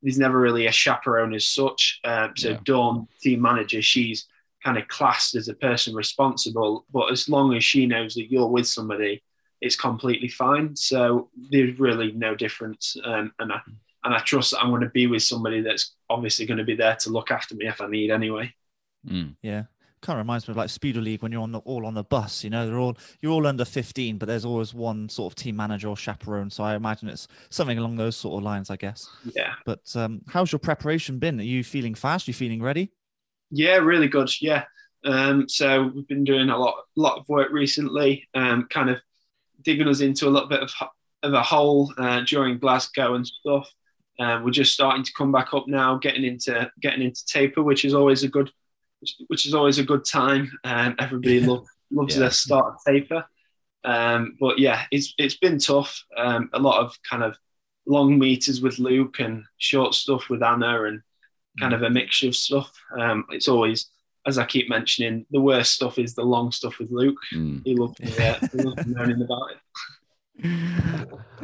[0.01, 1.99] there's never really a chaperone as such.
[2.03, 2.60] Um, so Yeah.
[2.63, 4.27] Dawn, team manager, she's
[4.63, 8.47] kind of classed as a person responsible, but as long as she knows that you're
[8.47, 9.23] with somebody,
[9.62, 10.75] it's completely fine.
[10.75, 13.62] So there's really no difference, um, and I
[14.03, 16.75] and I trust that I'm going to be with somebody that's obviously going to be
[16.75, 18.53] there to look after me if I need anyway.
[19.07, 19.36] Mm.
[19.41, 19.63] Yeah.
[20.01, 22.03] Kind of reminds me of like Speedo League when you're on the, all on the
[22.03, 22.43] bus.
[22.43, 25.55] You know, they're all you're all under 15, but there's always one sort of team
[25.55, 26.49] manager or chaperone.
[26.49, 29.12] So I imagine it's something along those sort of lines, I guess.
[29.23, 31.39] Yeah, But um, how's your preparation been?
[31.39, 32.27] Are you feeling fast?
[32.27, 32.91] Are you feeling ready?
[33.49, 34.29] yeah, really good.
[34.41, 34.65] Yeah.
[35.05, 38.97] Um, so we've been doing a lot, lot of work recently, um, kind of
[39.62, 40.71] digging us into a little bit of
[41.23, 43.69] of a hole uh, during Glasgow and stuff.
[44.19, 47.86] Um, we're just starting to come back up now, getting into getting into taper, which
[47.86, 48.51] is always a good,
[49.27, 50.51] which is always a good time.
[50.63, 52.21] Um, everybody lo- loves Yeah.
[52.21, 53.25] their start of taper.
[53.83, 56.03] Um, but yeah, it's it's been tough.
[56.15, 57.38] Um, a lot of kind of
[57.86, 61.01] long meters with Luke and short stuff with Anna, and
[61.60, 62.71] kind of a mixture of stuff.
[62.99, 63.89] Um, it's always,
[64.25, 67.17] as I keep mentioning, the worst stuff is the long stuff with Luke.
[67.33, 67.62] Mm.
[67.65, 69.57] He loves me, uh, he loves me about it.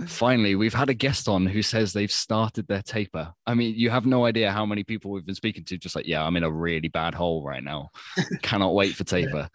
[0.07, 3.33] Finally, we've had a guest on who says they've started their taper.
[3.45, 5.77] I mean, you have no idea how many people we've been speaking to.
[5.77, 7.89] Just like, yeah, I'm in a really bad hole right now.
[8.41, 9.49] Cannot wait for taper.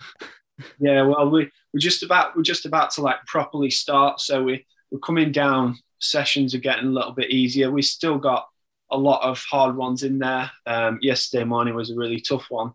[0.81, 4.67] Yeah, well, we we're just about we're just about to like properly start, so we
[4.91, 5.77] we're coming down.
[6.01, 7.71] Sessions are getting a little bit easier.
[7.71, 8.47] We still got
[8.91, 10.51] a lot of hard ones in there.
[10.67, 12.73] Um, yesterday morning was a really tough one,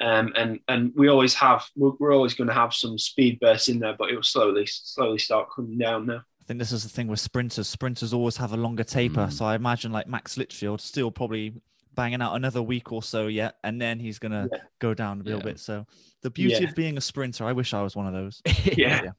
[0.00, 3.68] um, and and we always have we're, we're always going to have some speed bursts
[3.68, 6.22] in there, but it will slowly slowly start coming down now.
[6.40, 7.68] I think this is the thing with sprinters.
[7.68, 9.26] Sprinters always have a longer taper.
[9.26, 9.32] Mm.
[9.32, 11.54] So I imagine like Max Litchfield still probably
[11.94, 14.58] banging out another week or so yet, and then he's gonna Yeah.
[14.80, 15.44] go down a little Yeah.
[15.44, 15.60] bit.
[15.60, 15.86] So
[16.22, 16.68] the beauty Yeah.
[16.68, 18.42] of being a sprinter, I wish I was one of those.
[18.76, 19.10] Yeah.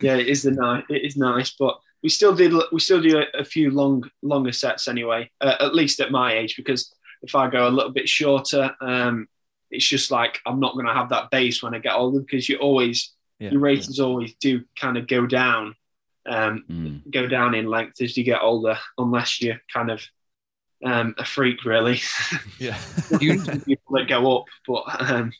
[0.00, 0.82] yeah, it is the nice.
[0.90, 2.52] It is nice, but we still did.
[2.72, 5.30] We still do a, a few long, longer sets anyway.
[5.40, 9.28] Uh, at least at my age, because if I go a little bit shorter, um,
[9.70, 12.20] it's just like I'm not going to have that base when I get older.
[12.20, 13.50] Because you always Yeah.
[13.50, 15.74] your races always do kind of go down,
[16.26, 17.10] um, Mm.
[17.10, 20.02] go down in length as you get older, unless you're kind of
[20.84, 22.00] um, a freak, really.
[22.58, 22.78] Yeah.
[23.20, 25.32] You- people that go up, but um,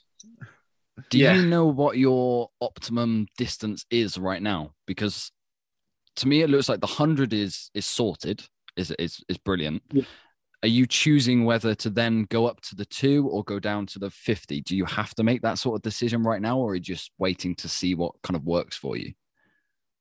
[1.10, 1.34] Do Yeah.
[1.36, 4.72] you know what your optimum distance is right now?
[4.86, 5.30] Because
[6.16, 8.42] to me, it looks like the hundred is is sorted.
[8.76, 9.82] Is is is brilliant.
[10.66, 14.00] Are you choosing whether to then go up to the two or go down to
[14.00, 14.60] the fifty?
[14.60, 17.12] Do you have to make that sort of decision right now, or are you just
[17.18, 19.12] waiting to see what kind of works for you?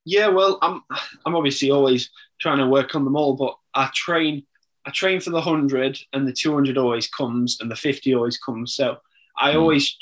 [0.05, 0.81] Yeah, well, I'm
[1.23, 2.09] I'm obviously always
[2.41, 4.47] trying to work on them all, but I train
[4.87, 8.39] I train for the hundred, and the two hundred always comes, and the fifty always
[8.39, 8.73] comes.
[8.73, 8.97] So
[9.37, 9.59] I Mm.
[9.59, 9.95] always,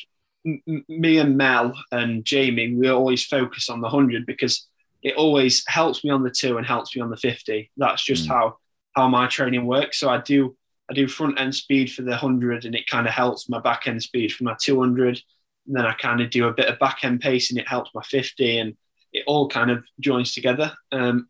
[0.45, 4.65] m- me and Mel and Jamie, we always focus on the hundred because
[5.01, 7.69] it always helps me on the two and helps me on the fifty.
[7.75, 8.31] That's just Mm.
[8.31, 8.57] how
[8.95, 9.99] how my training works.
[9.99, 10.55] So I do
[10.89, 13.87] I do front end speed for the hundred, and it kind of helps my back
[13.87, 15.21] end speed for my two hundred.
[15.67, 17.91] And then I kind of do a bit of back end pace, and it helps
[17.95, 18.75] my fifty, and
[19.11, 20.73] it all kind of joins together.
[20.91, 21.29] Um,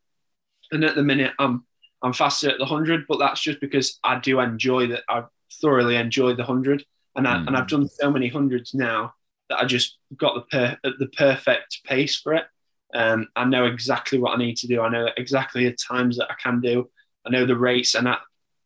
[0.71, 1.65] and at the minute, I'm
[2.01, 5.03] I'm faster at the hundred, but that's just because I do enjoy that.
[5.07, 5.23] I
[5.61, 6.83] thoroughly enjoy the hundred,
[7.15, 7.47] and I, Mm.
[7.47, 9.13] and I've done so many hundreds now
[9.49, 12.45] that I just got the per, the perfect pace for it.
[12.93, 14.81] Um, I know exactly what I need to do.
[14.81, 16.89] I know exactly the times that I can do.
[17.25, 18.17] I know the race, and I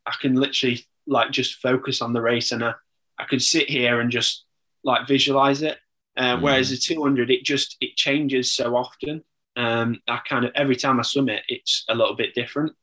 [0.06, 2.74] I can literally like just focus on the race, and I
[3.18, 4.46] I could sit here and just
[4.84, 5.78] like visualize it.
[6.16, 6.42] Uh, Mm.
[6.42, 9.24] Whereas the 200, it just it changes so often.
[9.56, 12.74] Um, I kind of every time I swim it, it's a little bit different.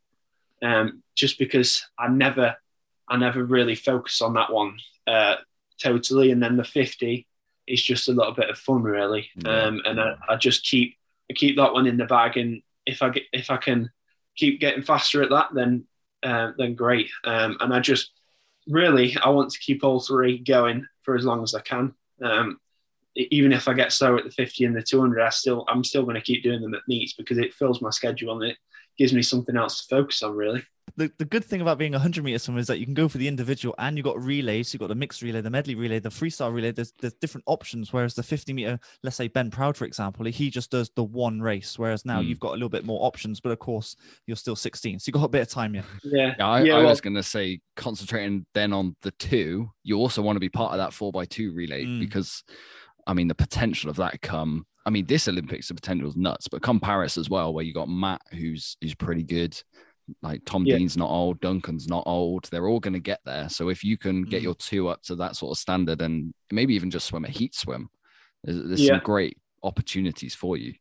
[0.63, 2.57] Um, just because I never,
[3.09, 5.37] I never really focus on that one uh,
[5.83, 7.27] totally, and then the 50
[7.67, 9.29] is just a little bit of fun, really.
[9.37, 9.63] Yeah.
[9.65, 10.97] Um, and I, I just keep
[11.31, 13.91] I keep that one in the bag, and if I get if I can
[14.37, 15.85] keep getting faster at that, then
[16.23, 17.11] uh, then great.
[17.25, 18.11] Um, and I just
[18.67, 21.95] really I want to keep all three going for as long as I can.
[22.23, 22.59] Um,
[23.17, 26.03] even if I get slow at the 50 and the 200, I still I'm still
[26.03, 28.59] going to keep doing them at meets because it fills my schedule and it
[28.99, 30.35] gives me something else to focus on.
[30.35, 30.65] Really.
[30.97, 33.09] The, the good thing about being a 100 meter swimmer is that you can go
[33.09, 34.69] for the individual and you've got relays.
[34.69, 36.71] So you've got the mixed relay, the medley relay, the freestyle relay.
[36.71, 37.93] There's, there's different options.
[37.93, 41.41] Whereas the 50 meter, let's say Ben Proud, for example, he just does the one
[41.41, 41.79] race.
[41.79, 42.27] Whereas now mm.
[42.27, 45.01] you've got a little bit more options, but of course you're still 16.
[45.01, 45.85] So you've got a bit of time yet.
[46.05, 46.35] Yeah.
[46.39, 49.99] yeah I, yeah, I well, was going to say concentrating then on the two, you
[49.99, 52.01] also want to be part of that four by two relay mm.
[52.01, 52.45] because
[53.07, 54.67] I mean, the potential of that come.
[54.87, 57.73] I mean, this Olympics, the potential is nuts, but come Paris as well, where you
[57.73, 59.61] got Matt, who's who's pretty good.
[60.23, 60.77] Like Tom yeah.
[60.77, 62.45] Dean's not old, Duncan's not old.
[62.51, 63.49] They're all going to get there.
[63.49, 64.45] So if you can get mm.
[64.45, 67.55] your two up to that sort of standard, and maybe even just swim a heat
[67.55, 67.89] swim,
[68.43, 68.95] there's, there's yeah.
[68.95, 70.75] some great opportunities for you.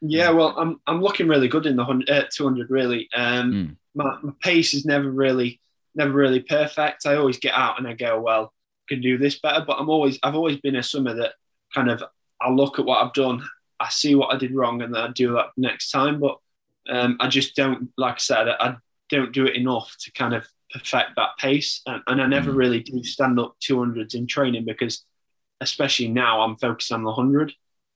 [0.00, 2.70] Yeah, well, I'm I'm looking really good in the uh, 200.
[2.70, 3.76] Really, um, mm.
[3.94, 5.60] my, my pace is never really
[5.94, 7.06] never really perfect.
[7.06, 8.52] I always get out and I go, well,
[8.88, 9.64] can do this better.
[9.66, 11.34] But I'm always I've always been a swimmer that
[11.74, 12.02] kind of
[12.40, 13.42] I look at what I've done,
[13.80, 16.20] I see what I did wrong, and then I do that next time.
[16.20, 16.38] But
[16.88, 18.76] um, I just don't, like I said, I
[19.10, 21.82] don't do it enough to kind of perfect that pace.
[21.86, 22.56] And, and I never mm.
[22.56, 25.04] really do stand up 200s in training because,
[25.60, 27.52] especially now, I'm focused on the 100.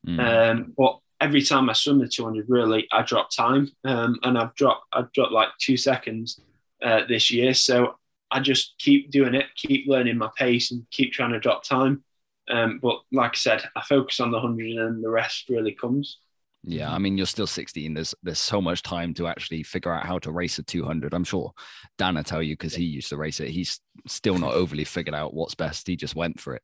[0.07, 0.21] Mm.
[0.21, 4.55] Um, but every time I swim the 200, really, I drop time, um, and I've
[4.55, 6.41] dropped I've dropped like two seconds
[6.83, 7.55] uh, this year.
[7.55, 7.97] So
[8.31, 12.05] I just keep doing it, keep learning my pace, and keep trying to drop time.
[12.51, 16.19] Um, but like I said, I focus on the hundred, and the rest really comes.
[16.69, 17.95] Yeah, I mean, you're still 16.
[17.95, 21.15] There's there's so much time to actually figure out how to race a 200.
[21.15, 21.53] I'm sure
[21.97, 23.49] Dan will tell you because he used to race it.
[23.49, 25.87] He's still not overly figured out what's best.
[25.87, 26.63] He just went for it.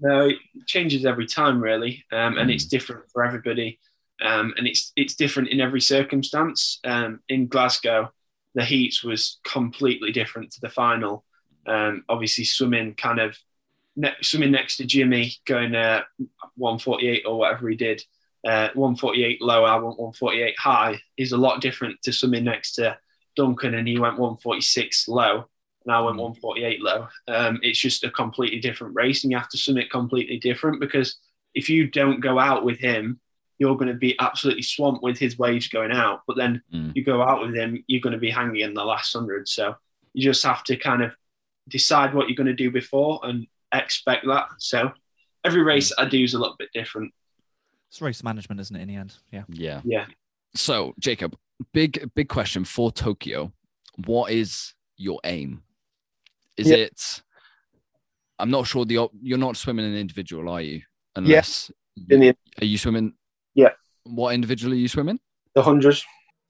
[0.00, 2.54] No, it changes every time, really, um, and mm.
[2.54, 3.80] it's different for everybody,
[4.22, 6.78] um, and it's it's different in every circumstance.
[6.84, 8.12] Um, in Glasgow,
[8.54, 11.24] the heats was completely different to the final.
[11.66, 13.36] Um, obviously, swimming kind of
[13.96, 16.02] ne- swimming next to Jimmy, going uh,
[16.56, 18.00] 148 or whatever he did,
[18.44, 22.98] uh, 148 low, I went 148 high, is a lot different to swimming next to
[23.36, 25.46] Duncan, and he went 146 low,
[25.84, 27.08] and I went 148 low.
[27.28, 30.80] Um, it's just a completely different race, and you have to swim it completely different
[30.80, 31.16] because
[31.54, 33.20] if you don't go out with him,
[33.58, 36.22] you're going to be absolutely swamped with his waves going out.
[36.26, 36.92] But then mm.
[36.94, 39.48] you go out with him, you're going to be hanging in the last hundred.
[39.48, 39.76] So
[40.12, 41.12] you just have to kind of
[41.68, 44.48] decide what you're going to do before and expect that.
[44.58, 44.90] So
[45.44, 47.12] every race I do is a little bit different.
[47.90, 48.82] It's race management, isn't it?
[48.82, 49.44] In the end, yeah.
[49.48, 49.80] Yeah.
[49.84, 50.06] Yeah.
[50.54, 51.36] So Jacob,
[51.72, 53.52] big big question for Tokyo.
[54.06, 55.62] What is your aim?
[56.56, 56.76] Is yeah.
[56.76, 57.22] it?
[58.38, 58.84] I'm not sure.
[58.84, 60.82] The you're not swimming an individual, are you?
[61.16, 62.10] Unless yes.
[62.10, 63.14] You, are you swimming?
[63.54, 63.70] Yeah.
[64.04, 65.20] What individual are you swimming?
[65.54, 66.00] The hundred.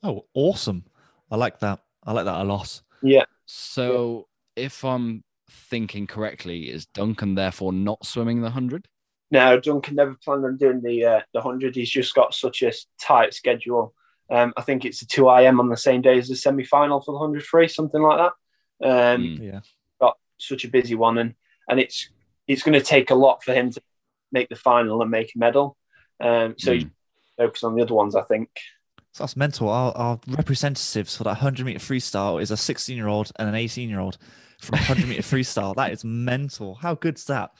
[0.03, 0.85] Oh, awesome!
[1.31, 1.81] I like that.
[2.05, 2.81] I like that a lot.
[3.03, 3.25] Yeah.
[3.47, 4.64] So yeah.
[4.64, 8.88] if I'm thinking correctly, is Duncan therefore not swimming the hundred?
[9.35, 11.75] No, Duncan never planned on doing the uh, the hundred.
[11.75, 13.92] He's just got such a tight schedule.
[14.31, 17.01] Um, I think it's a two IM on the same day as the semi final
[17.01, 18.31] for the hundred free, something like
[18.81, 18.88] that.
[18.88, 19.42] Um, mm.
[19.42, 19.61] Yeah,
[20.01, 21.35] got such a busy one, and
[21.68, 22.11] and it's
[22.47, 23.83] it's going to take a lot for him to
[24.31, 25.77] make the final and make a medal.
[26.20, 26.88] Um, so mm.
[27.37, 28.51] focus on the other ones, I think.
[29.14, 29.68] So that's mental.
[29.68, 33.57] Our, our representatives for that 100 meter freestyle is a 16 year old and an
[33.57, 34.16] 18 year old
[34.61, 35.75] from 100 meter freestyle.
[35.75, 36.77] That is mental.
[36.77, 37.51] How good's that?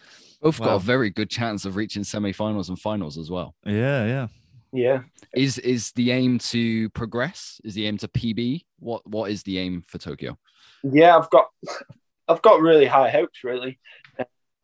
[0.45, 0.67] Both wow.
[0.67, 3.55] got a very good chance of reaching semi-finals and finals as well.
[3.65, 4.29] Yeah, yeah,
[4.75, 5.01] yeah.
[5.35, 7.63] Is is the aim to progress?
[7.65, 8.67] Is the aim to PB?
[8.79, 10.39] What what is the aim for Tokyo?
[10.83, 11.47] Yeah, I've got
[12.29, 13.43] I've got really high hopes.
[13.43, 13.79] Really,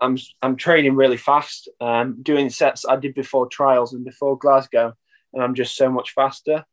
[0.02, 1.70] I'm I'm training really fast.
[1.80, 4.92] Um, doing sets I did before trials and before Glasgow,
[5.32, 6.66] and I'm just so much faster.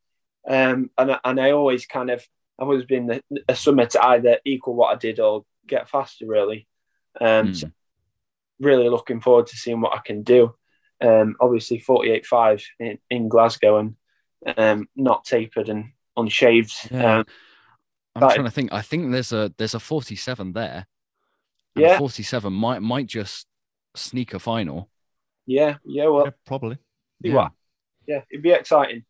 [0.45, 2.21] Um, and and I always kind of
[2.59, 6.25] I've always been the, a swimmer to either equal what I did or get faster,
[6.27, 6.67] really.
[7.21, 7.55] Um, mm.
[7.55, 7.71] so
[8.59, 10.53] really looking forward to seeing what I can do.
[11.01, 13.95] Um, obviously, 48.5 in, in Glasgow and
[14.57, 16.91] um, not tapered and unshaved.
[16.91, 17.19] Yeah.
[17.19, 17.25] Um,
[18.15, 18.73] I'm trying to think.
[18.73, 20.87] I think there's a there's a 47 there.
[21.75, 23.45] Yeah, 47 might might just
[23.95, 24.89] sneak a final.
[25.45, 26.77] Yeah, yeah, well, yeah, probably.
[27.21, 27.49] Yeah.
[28.07, 29.03] Yeah, it'd be exciting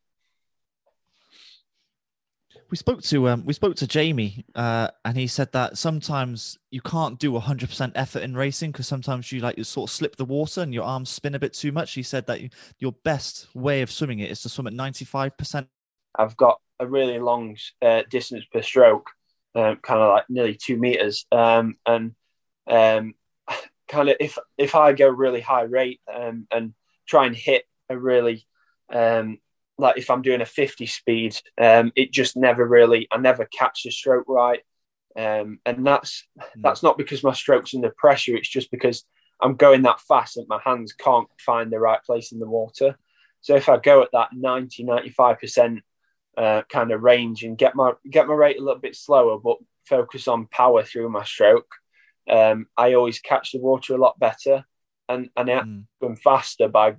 [2.69, 6.81] we spoke to um, we spoke to Jamie, uh, and he said that sometimes you
[6.81, 10.15] can't do hundred percent effort in racing because sometimes you like you sort of slip
[10.15, 11.93] the water and your arms spin a bit too much.
[11.93, 12.49] He said that you,
[12.79, 15.67] your best way of swimming it is to swim at ninety five percent.
[16.15, 19.09] I've got a really long uh, distance per stroke,
[19.55, 22.15] um, kind of like nearly two meters, um, and
[22.67, 23.13] um,
[23.87, 26.73] kind of if if I go really high rate um, and
[27.07, 28.45] try and hit a really
[28.91, 29.39] um,
[29.77, 33.83] like if I'm doing a 50 speed, um, it just never really, I never catch
[33.83, 34.61] the stroke right.
[35.15, 36.61] Um, and that's Mm.
[36.61, 38.35] that's not because my stroke's under pressure.
[38.35, 39.03] It's just because
[39.39, 42.97] I'm going that fast that my hands can't find the right place in the water.
[43.41, 45.81] So if I go at that 90, 95%
[46.37, 49.57] uh, kind of range and get my get my rate a little bit slower, but
[49.85, 51.71] focus on power through my stroke,
[52.29, 54.65] um, I always catch the water a lot better
[55.09, 55.85] and and Mm.
[56.01, 56.95] going faster by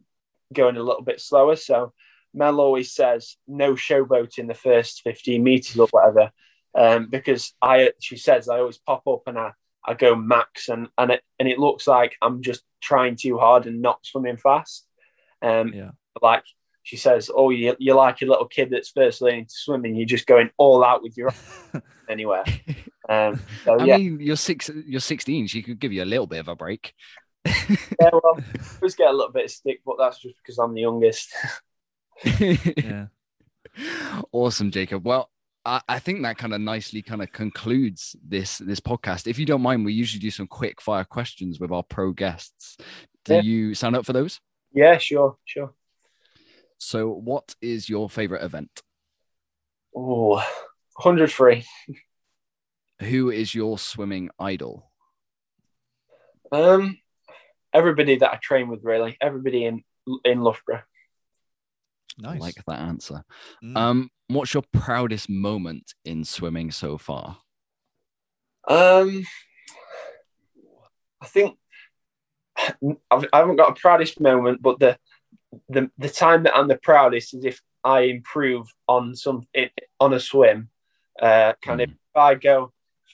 [0.53, 1.57] going a little bit slower.
[1.57, 1.93] So
[2.35, 6.31] Mel always says no showboat in the first 15 meters or whatever,
[6.77, 9.53] um, because I she says I always pop up and I,
[9.87, 13.67] I go max and and it and it looks like I'm just trying too hard
[13.67, 14.87] and not swimming fast.
[15.43, 15.91] Um, Yeah.
[16.23, 16.45] like
[16.83, 19.97] she says, oh, you, you're like a little kid that's first learning to swim and
[19.97, 21.31] you're just going all out with your
[22.09, 22.45] anywhere.
[23.11, 24.71] Um, so I yeah, mean, you're six.
[24.85, 25.47] You're 16.
[25.47, 26.93] She could give you a little bit of a break.
[27.47, 28.43] yeah, well, I
[28.83, 31.35] always get a little bit of stick, but that's just because I'm the youngest.
[32.25, 33.07] Yeah.
[34.33, 35.07] awesome, Jacob.
[35.07, 35.31] Well,
[35.65, 39.27] I, I think that kind of nicely kind of concludes this this podcast.
[39.27, 42.77] If you don't mind, we usually do some quick fire questions with our pro guests.
[43.25, 43.41] Do Yeah.
[43.43, 44.41] you sign up for those?
[44.73, 45.73] yeah, sure, sure.
[46.79, 48.83] So, what is your favorite event?
[49.97, 50.37] Oh,
[50.97, 51.65] 100 free.
[53.01, 54.91] Who is your swimming idol?
[56.53, 56.99] Um,
[57.73, 59.83] everybody that I train with, really, everybody in
[60.25, 60.83] in Loughborough.
[62.25, 62.41] I Nice.
[62.41, 63.25] like that answer.
[63.63, 63.77] Mm.
[63.77, 67.39] Um, what's your proudest moment in swimming so far?
[68.67, 69.25] Um,
[71.21, 71.59] I think
[73.11, 74.99] I've, I haven't got a proudest moment, but the
[75.69, 79.47] the the time that I'm the proudest is if I improve on some
[80.01, 80.71] on a swim.
[81.21, 82.73] Uh, kind of if I go.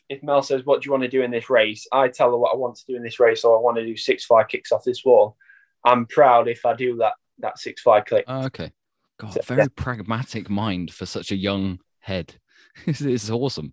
[0.09, 2.37] If Mel says, "What do you want to do in this race?" I tell her
[2.37, 4.45] what I want to do in this race, or I want to do six fly
[4.45, 5.37] kicks off this wall.
[5.85, 8.25] I'm proud if I do that that six fly kick.
[8.27, 8.73] Oh, okay.
[9.19, 12.35] God, So- very pragmatic mind for such a young head.
[12.87, 13.73] this is awesome.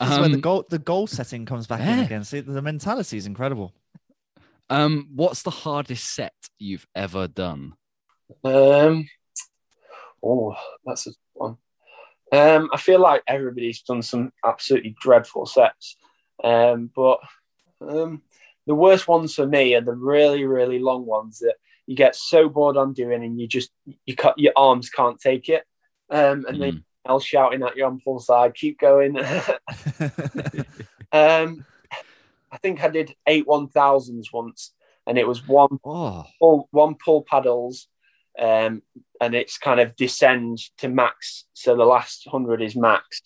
[0.00, 2.24] This is where the Um, goal the goal setting comes back in again.
[2.24, 3.74] See, the mentality is incredible.
[4.70, 7.74] um, what's the hardest set you've ever done?
[8.44, 9.08] Um,
[10.22, 11.56] oh, that's a one.
[12.30, 15.96] Um, I feel like everybody's done some absolutely dreadful sets,
[16.44, 17.18] um, but
[17.80, 18.22] um,
[18.66, 21.54] the worst ones for me are the really, really long ones that
[21.88, 23.70] you get so bored on doing, and you just
[24.06, 25.64] you cut your arms can't take it,
[26.10, 29.18] um, and then else shouting at you on full side, keep going.
[31.12, 31.64] um,
[32.50, 34.72] I think I did eight one thousands once,
[35.06, 37.88] and it was one Oh, pull one pull paddles
[38.38, 38.82] um,
[39.20, 41.44] and it's kind of descends to max.
[41.54, 43.22] So the last 100 is max.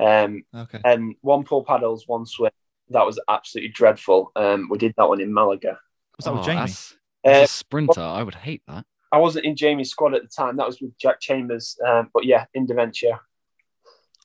[0.00, 0.80] Um, okay.
[0.84, 2.52] and one pull paddles one swim.
[2.90, 4.32] That was absolutely dreadful.
[4.36, 5.78] Um, we did that one in malaga.
[6.16, 6.60] Was that with oh, Jamie?
[6.62, 6.94] As,
[7.26, 8.84] as Uh, a sprinter, I would hate that.
[9.12, 12.24] i wasn't in jamie's squad at the time that was with jack chambers um, but
[12.24, 13.18] yeah in Derventio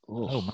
[0.10, 0.54] Oh, my-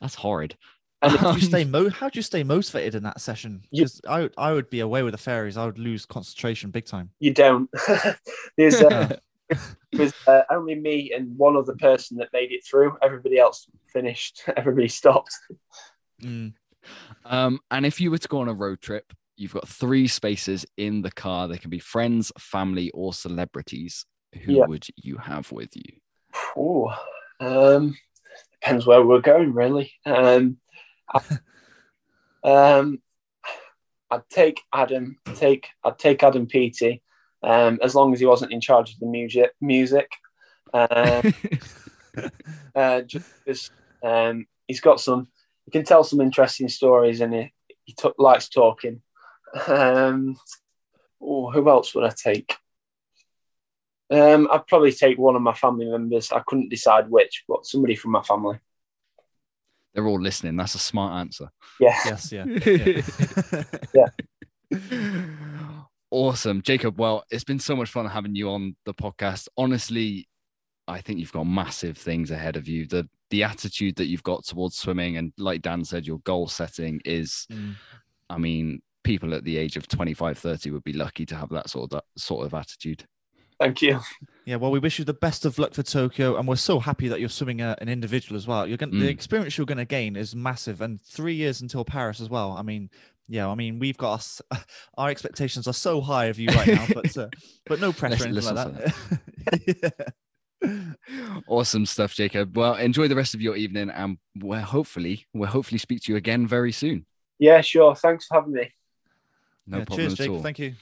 [0.00, 0.56] that's horrid.
[1.02, 3.62] And How do you stay mo- how do you stay motivated in that session?
[3.70, 5.56] You- Because I would I would be away with the fairies.
[5.56, 7.10] I would lose concentration big time.
[7.18, 7.68] you don't
[8.56, 9.16] there's uh,
[9.50, 13.66] it was uh, only me and one other person that made it through everybody else
[13.92, 15.34] finished everybody stopped
[16.22, 16.52] Mm.
[17.24, 20.66] Um, and if you were to go on a road trip, you've got three spaces
[20.76, 21.48] in the car.
[21.48, 24.04] They can be friends, family, or celebrities.
[24.44, 24.66] Who Yeah.
[24.66, 25.96] would you have with you?
[26.56, 26.92] Oh,
[27.40, 27.96] um,
[28.60, 29.92] depends where we're going, really.
[30.04, 30.58] Um,
[31.12, 31.20] I,
[32.44, 33.00] um,
[34.10, 35.16] I'd take Adam.
[35.34, 37.02] Take I'd take Adam Peaty,
[37.42, 39.52] um, as long as he wasn't in charge of the music.
[39.60, 40.10] Music,
[40.74, 41.32] um,
[42.74, 43.72] uh, just
[44.04, 45.28] um, he's got some.
[45.64, 47.52] He can tell some interesting stories, and he
[47.84, 49.00] he t- likes talking.
[49.66, 50.36] Um,
[51.20, 52.56] oh, who else would I take?
[54.10, 56.32] Um, I'd probably take one of my family members.
[56.32, 58.58] I couldn't decide which, but somebody from my family.
[59.94, 60.56] They're all listening.
[60.56, 61.50] That's a smart answer.
[61.78, 61.96] Yeah.
[62.04, 62.44] Yes, yeah.
[64.72, 64.78] Yeah.
[66.10, 66.98] awesome, Jacob.
[66.98, 69.48] Well, it's been so much fun having you on the podcast.
[69.56, 70.28] Honestly,
[70.86, 72.86] I think you've got massive things ahead of you.
[72.86, 77.00] The the attitude that you've got towards swimming, and like Dan said, your goal setting
[77.04, 77.46] is.
[77.50, 77.74] Mm.
[78.28, 78.80] I mean,
[79.10, 82.00] people at the age of 25, 30 would be lucky to have that sort of
[82.16, 83.04] sort of attitude.
[83.58, 83.98] Thank you.
[84.44, 87.08] Yeah, well, we wish you the best of luck for Tokyo, and we're so happy
[87.08, 88.68] that you're swimming a, an individual as well.
[88.68, 89.00] You're going Mm.
[89.00, 92.52] the experience you're going to gain is massive, and three years until Paris as well.
[92.52, 92.88] I mean,
[93.28, 94.40] yeah, I mean, we've got us,
[94.96, 97.28] our expectations are so high of you right now, but uh,
[97.66, 98.84] but no pressure, Let's- anything let's
[99.66, 100.14] like that.
[101.48, 102.54] Awesome stuff, Jacob.
[102.56, 106.16] Well, enjoy the rest of your evening, and we'll hopefully we'll hopefully speak to you
[106.16, 107.06] again very soon.
[107.38, 107.94] Yeah, sure.
[107.96, 108.70] Thanks for having me.
[109.70, 110.30] No Yeah, problem cheers, at Jake.
[110.30, 110.42] all.
[110.42, 110.74] Thank you.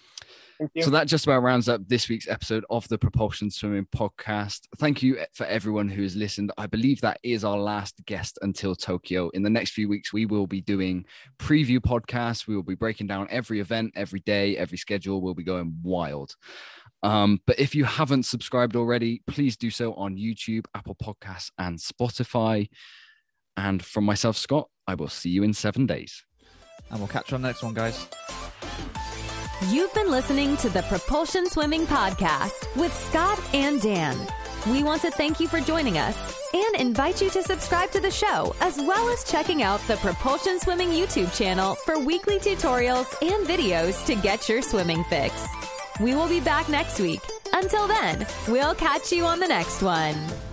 [0.80, 4.62] So that just about rounds up this week's episode of the Propulsion Swimming Podcast.
[4.78, 6.50] Thank you for everyone who has listened.
[6.58, 9.28] I believe that is our last guest until Tokyo.
[9.28, 11.04] In the next few weeks, we will be doing
[11.38, 12.48] preview podcasts.
[12.48, 15.20] We will be breaking down every event, every day, every schedule.
[15.22, 16.34] We'll be going wild.
[17.04, 21.78] Um, but if you haven't subscribed already, please do so on YouTube, Apple Podcasts, and
[21.78, 22.68] Spotify.
[23.56, 26.24] And from myself, Scott, I will see you in seven days.
[26.90, 28.08] And we'll catch you on the next one, guys.
[29.70, 34.16] You've been listening to the Propulsion Swimming Podcast with Scott and Dan.
[34.70, 36.16] We want to thank you for joining us
[36.54, 40.58] and invite you to subscribe to the show, as well as checking out the Propulsion
[40.60, 45.46] Swimming YouTube channel for weekly tutorials and videos to get your swimming fix.
[46.00, 47.20] We will be back next week.
[47.52, 50.47] Until then, we'll catch you on the next one.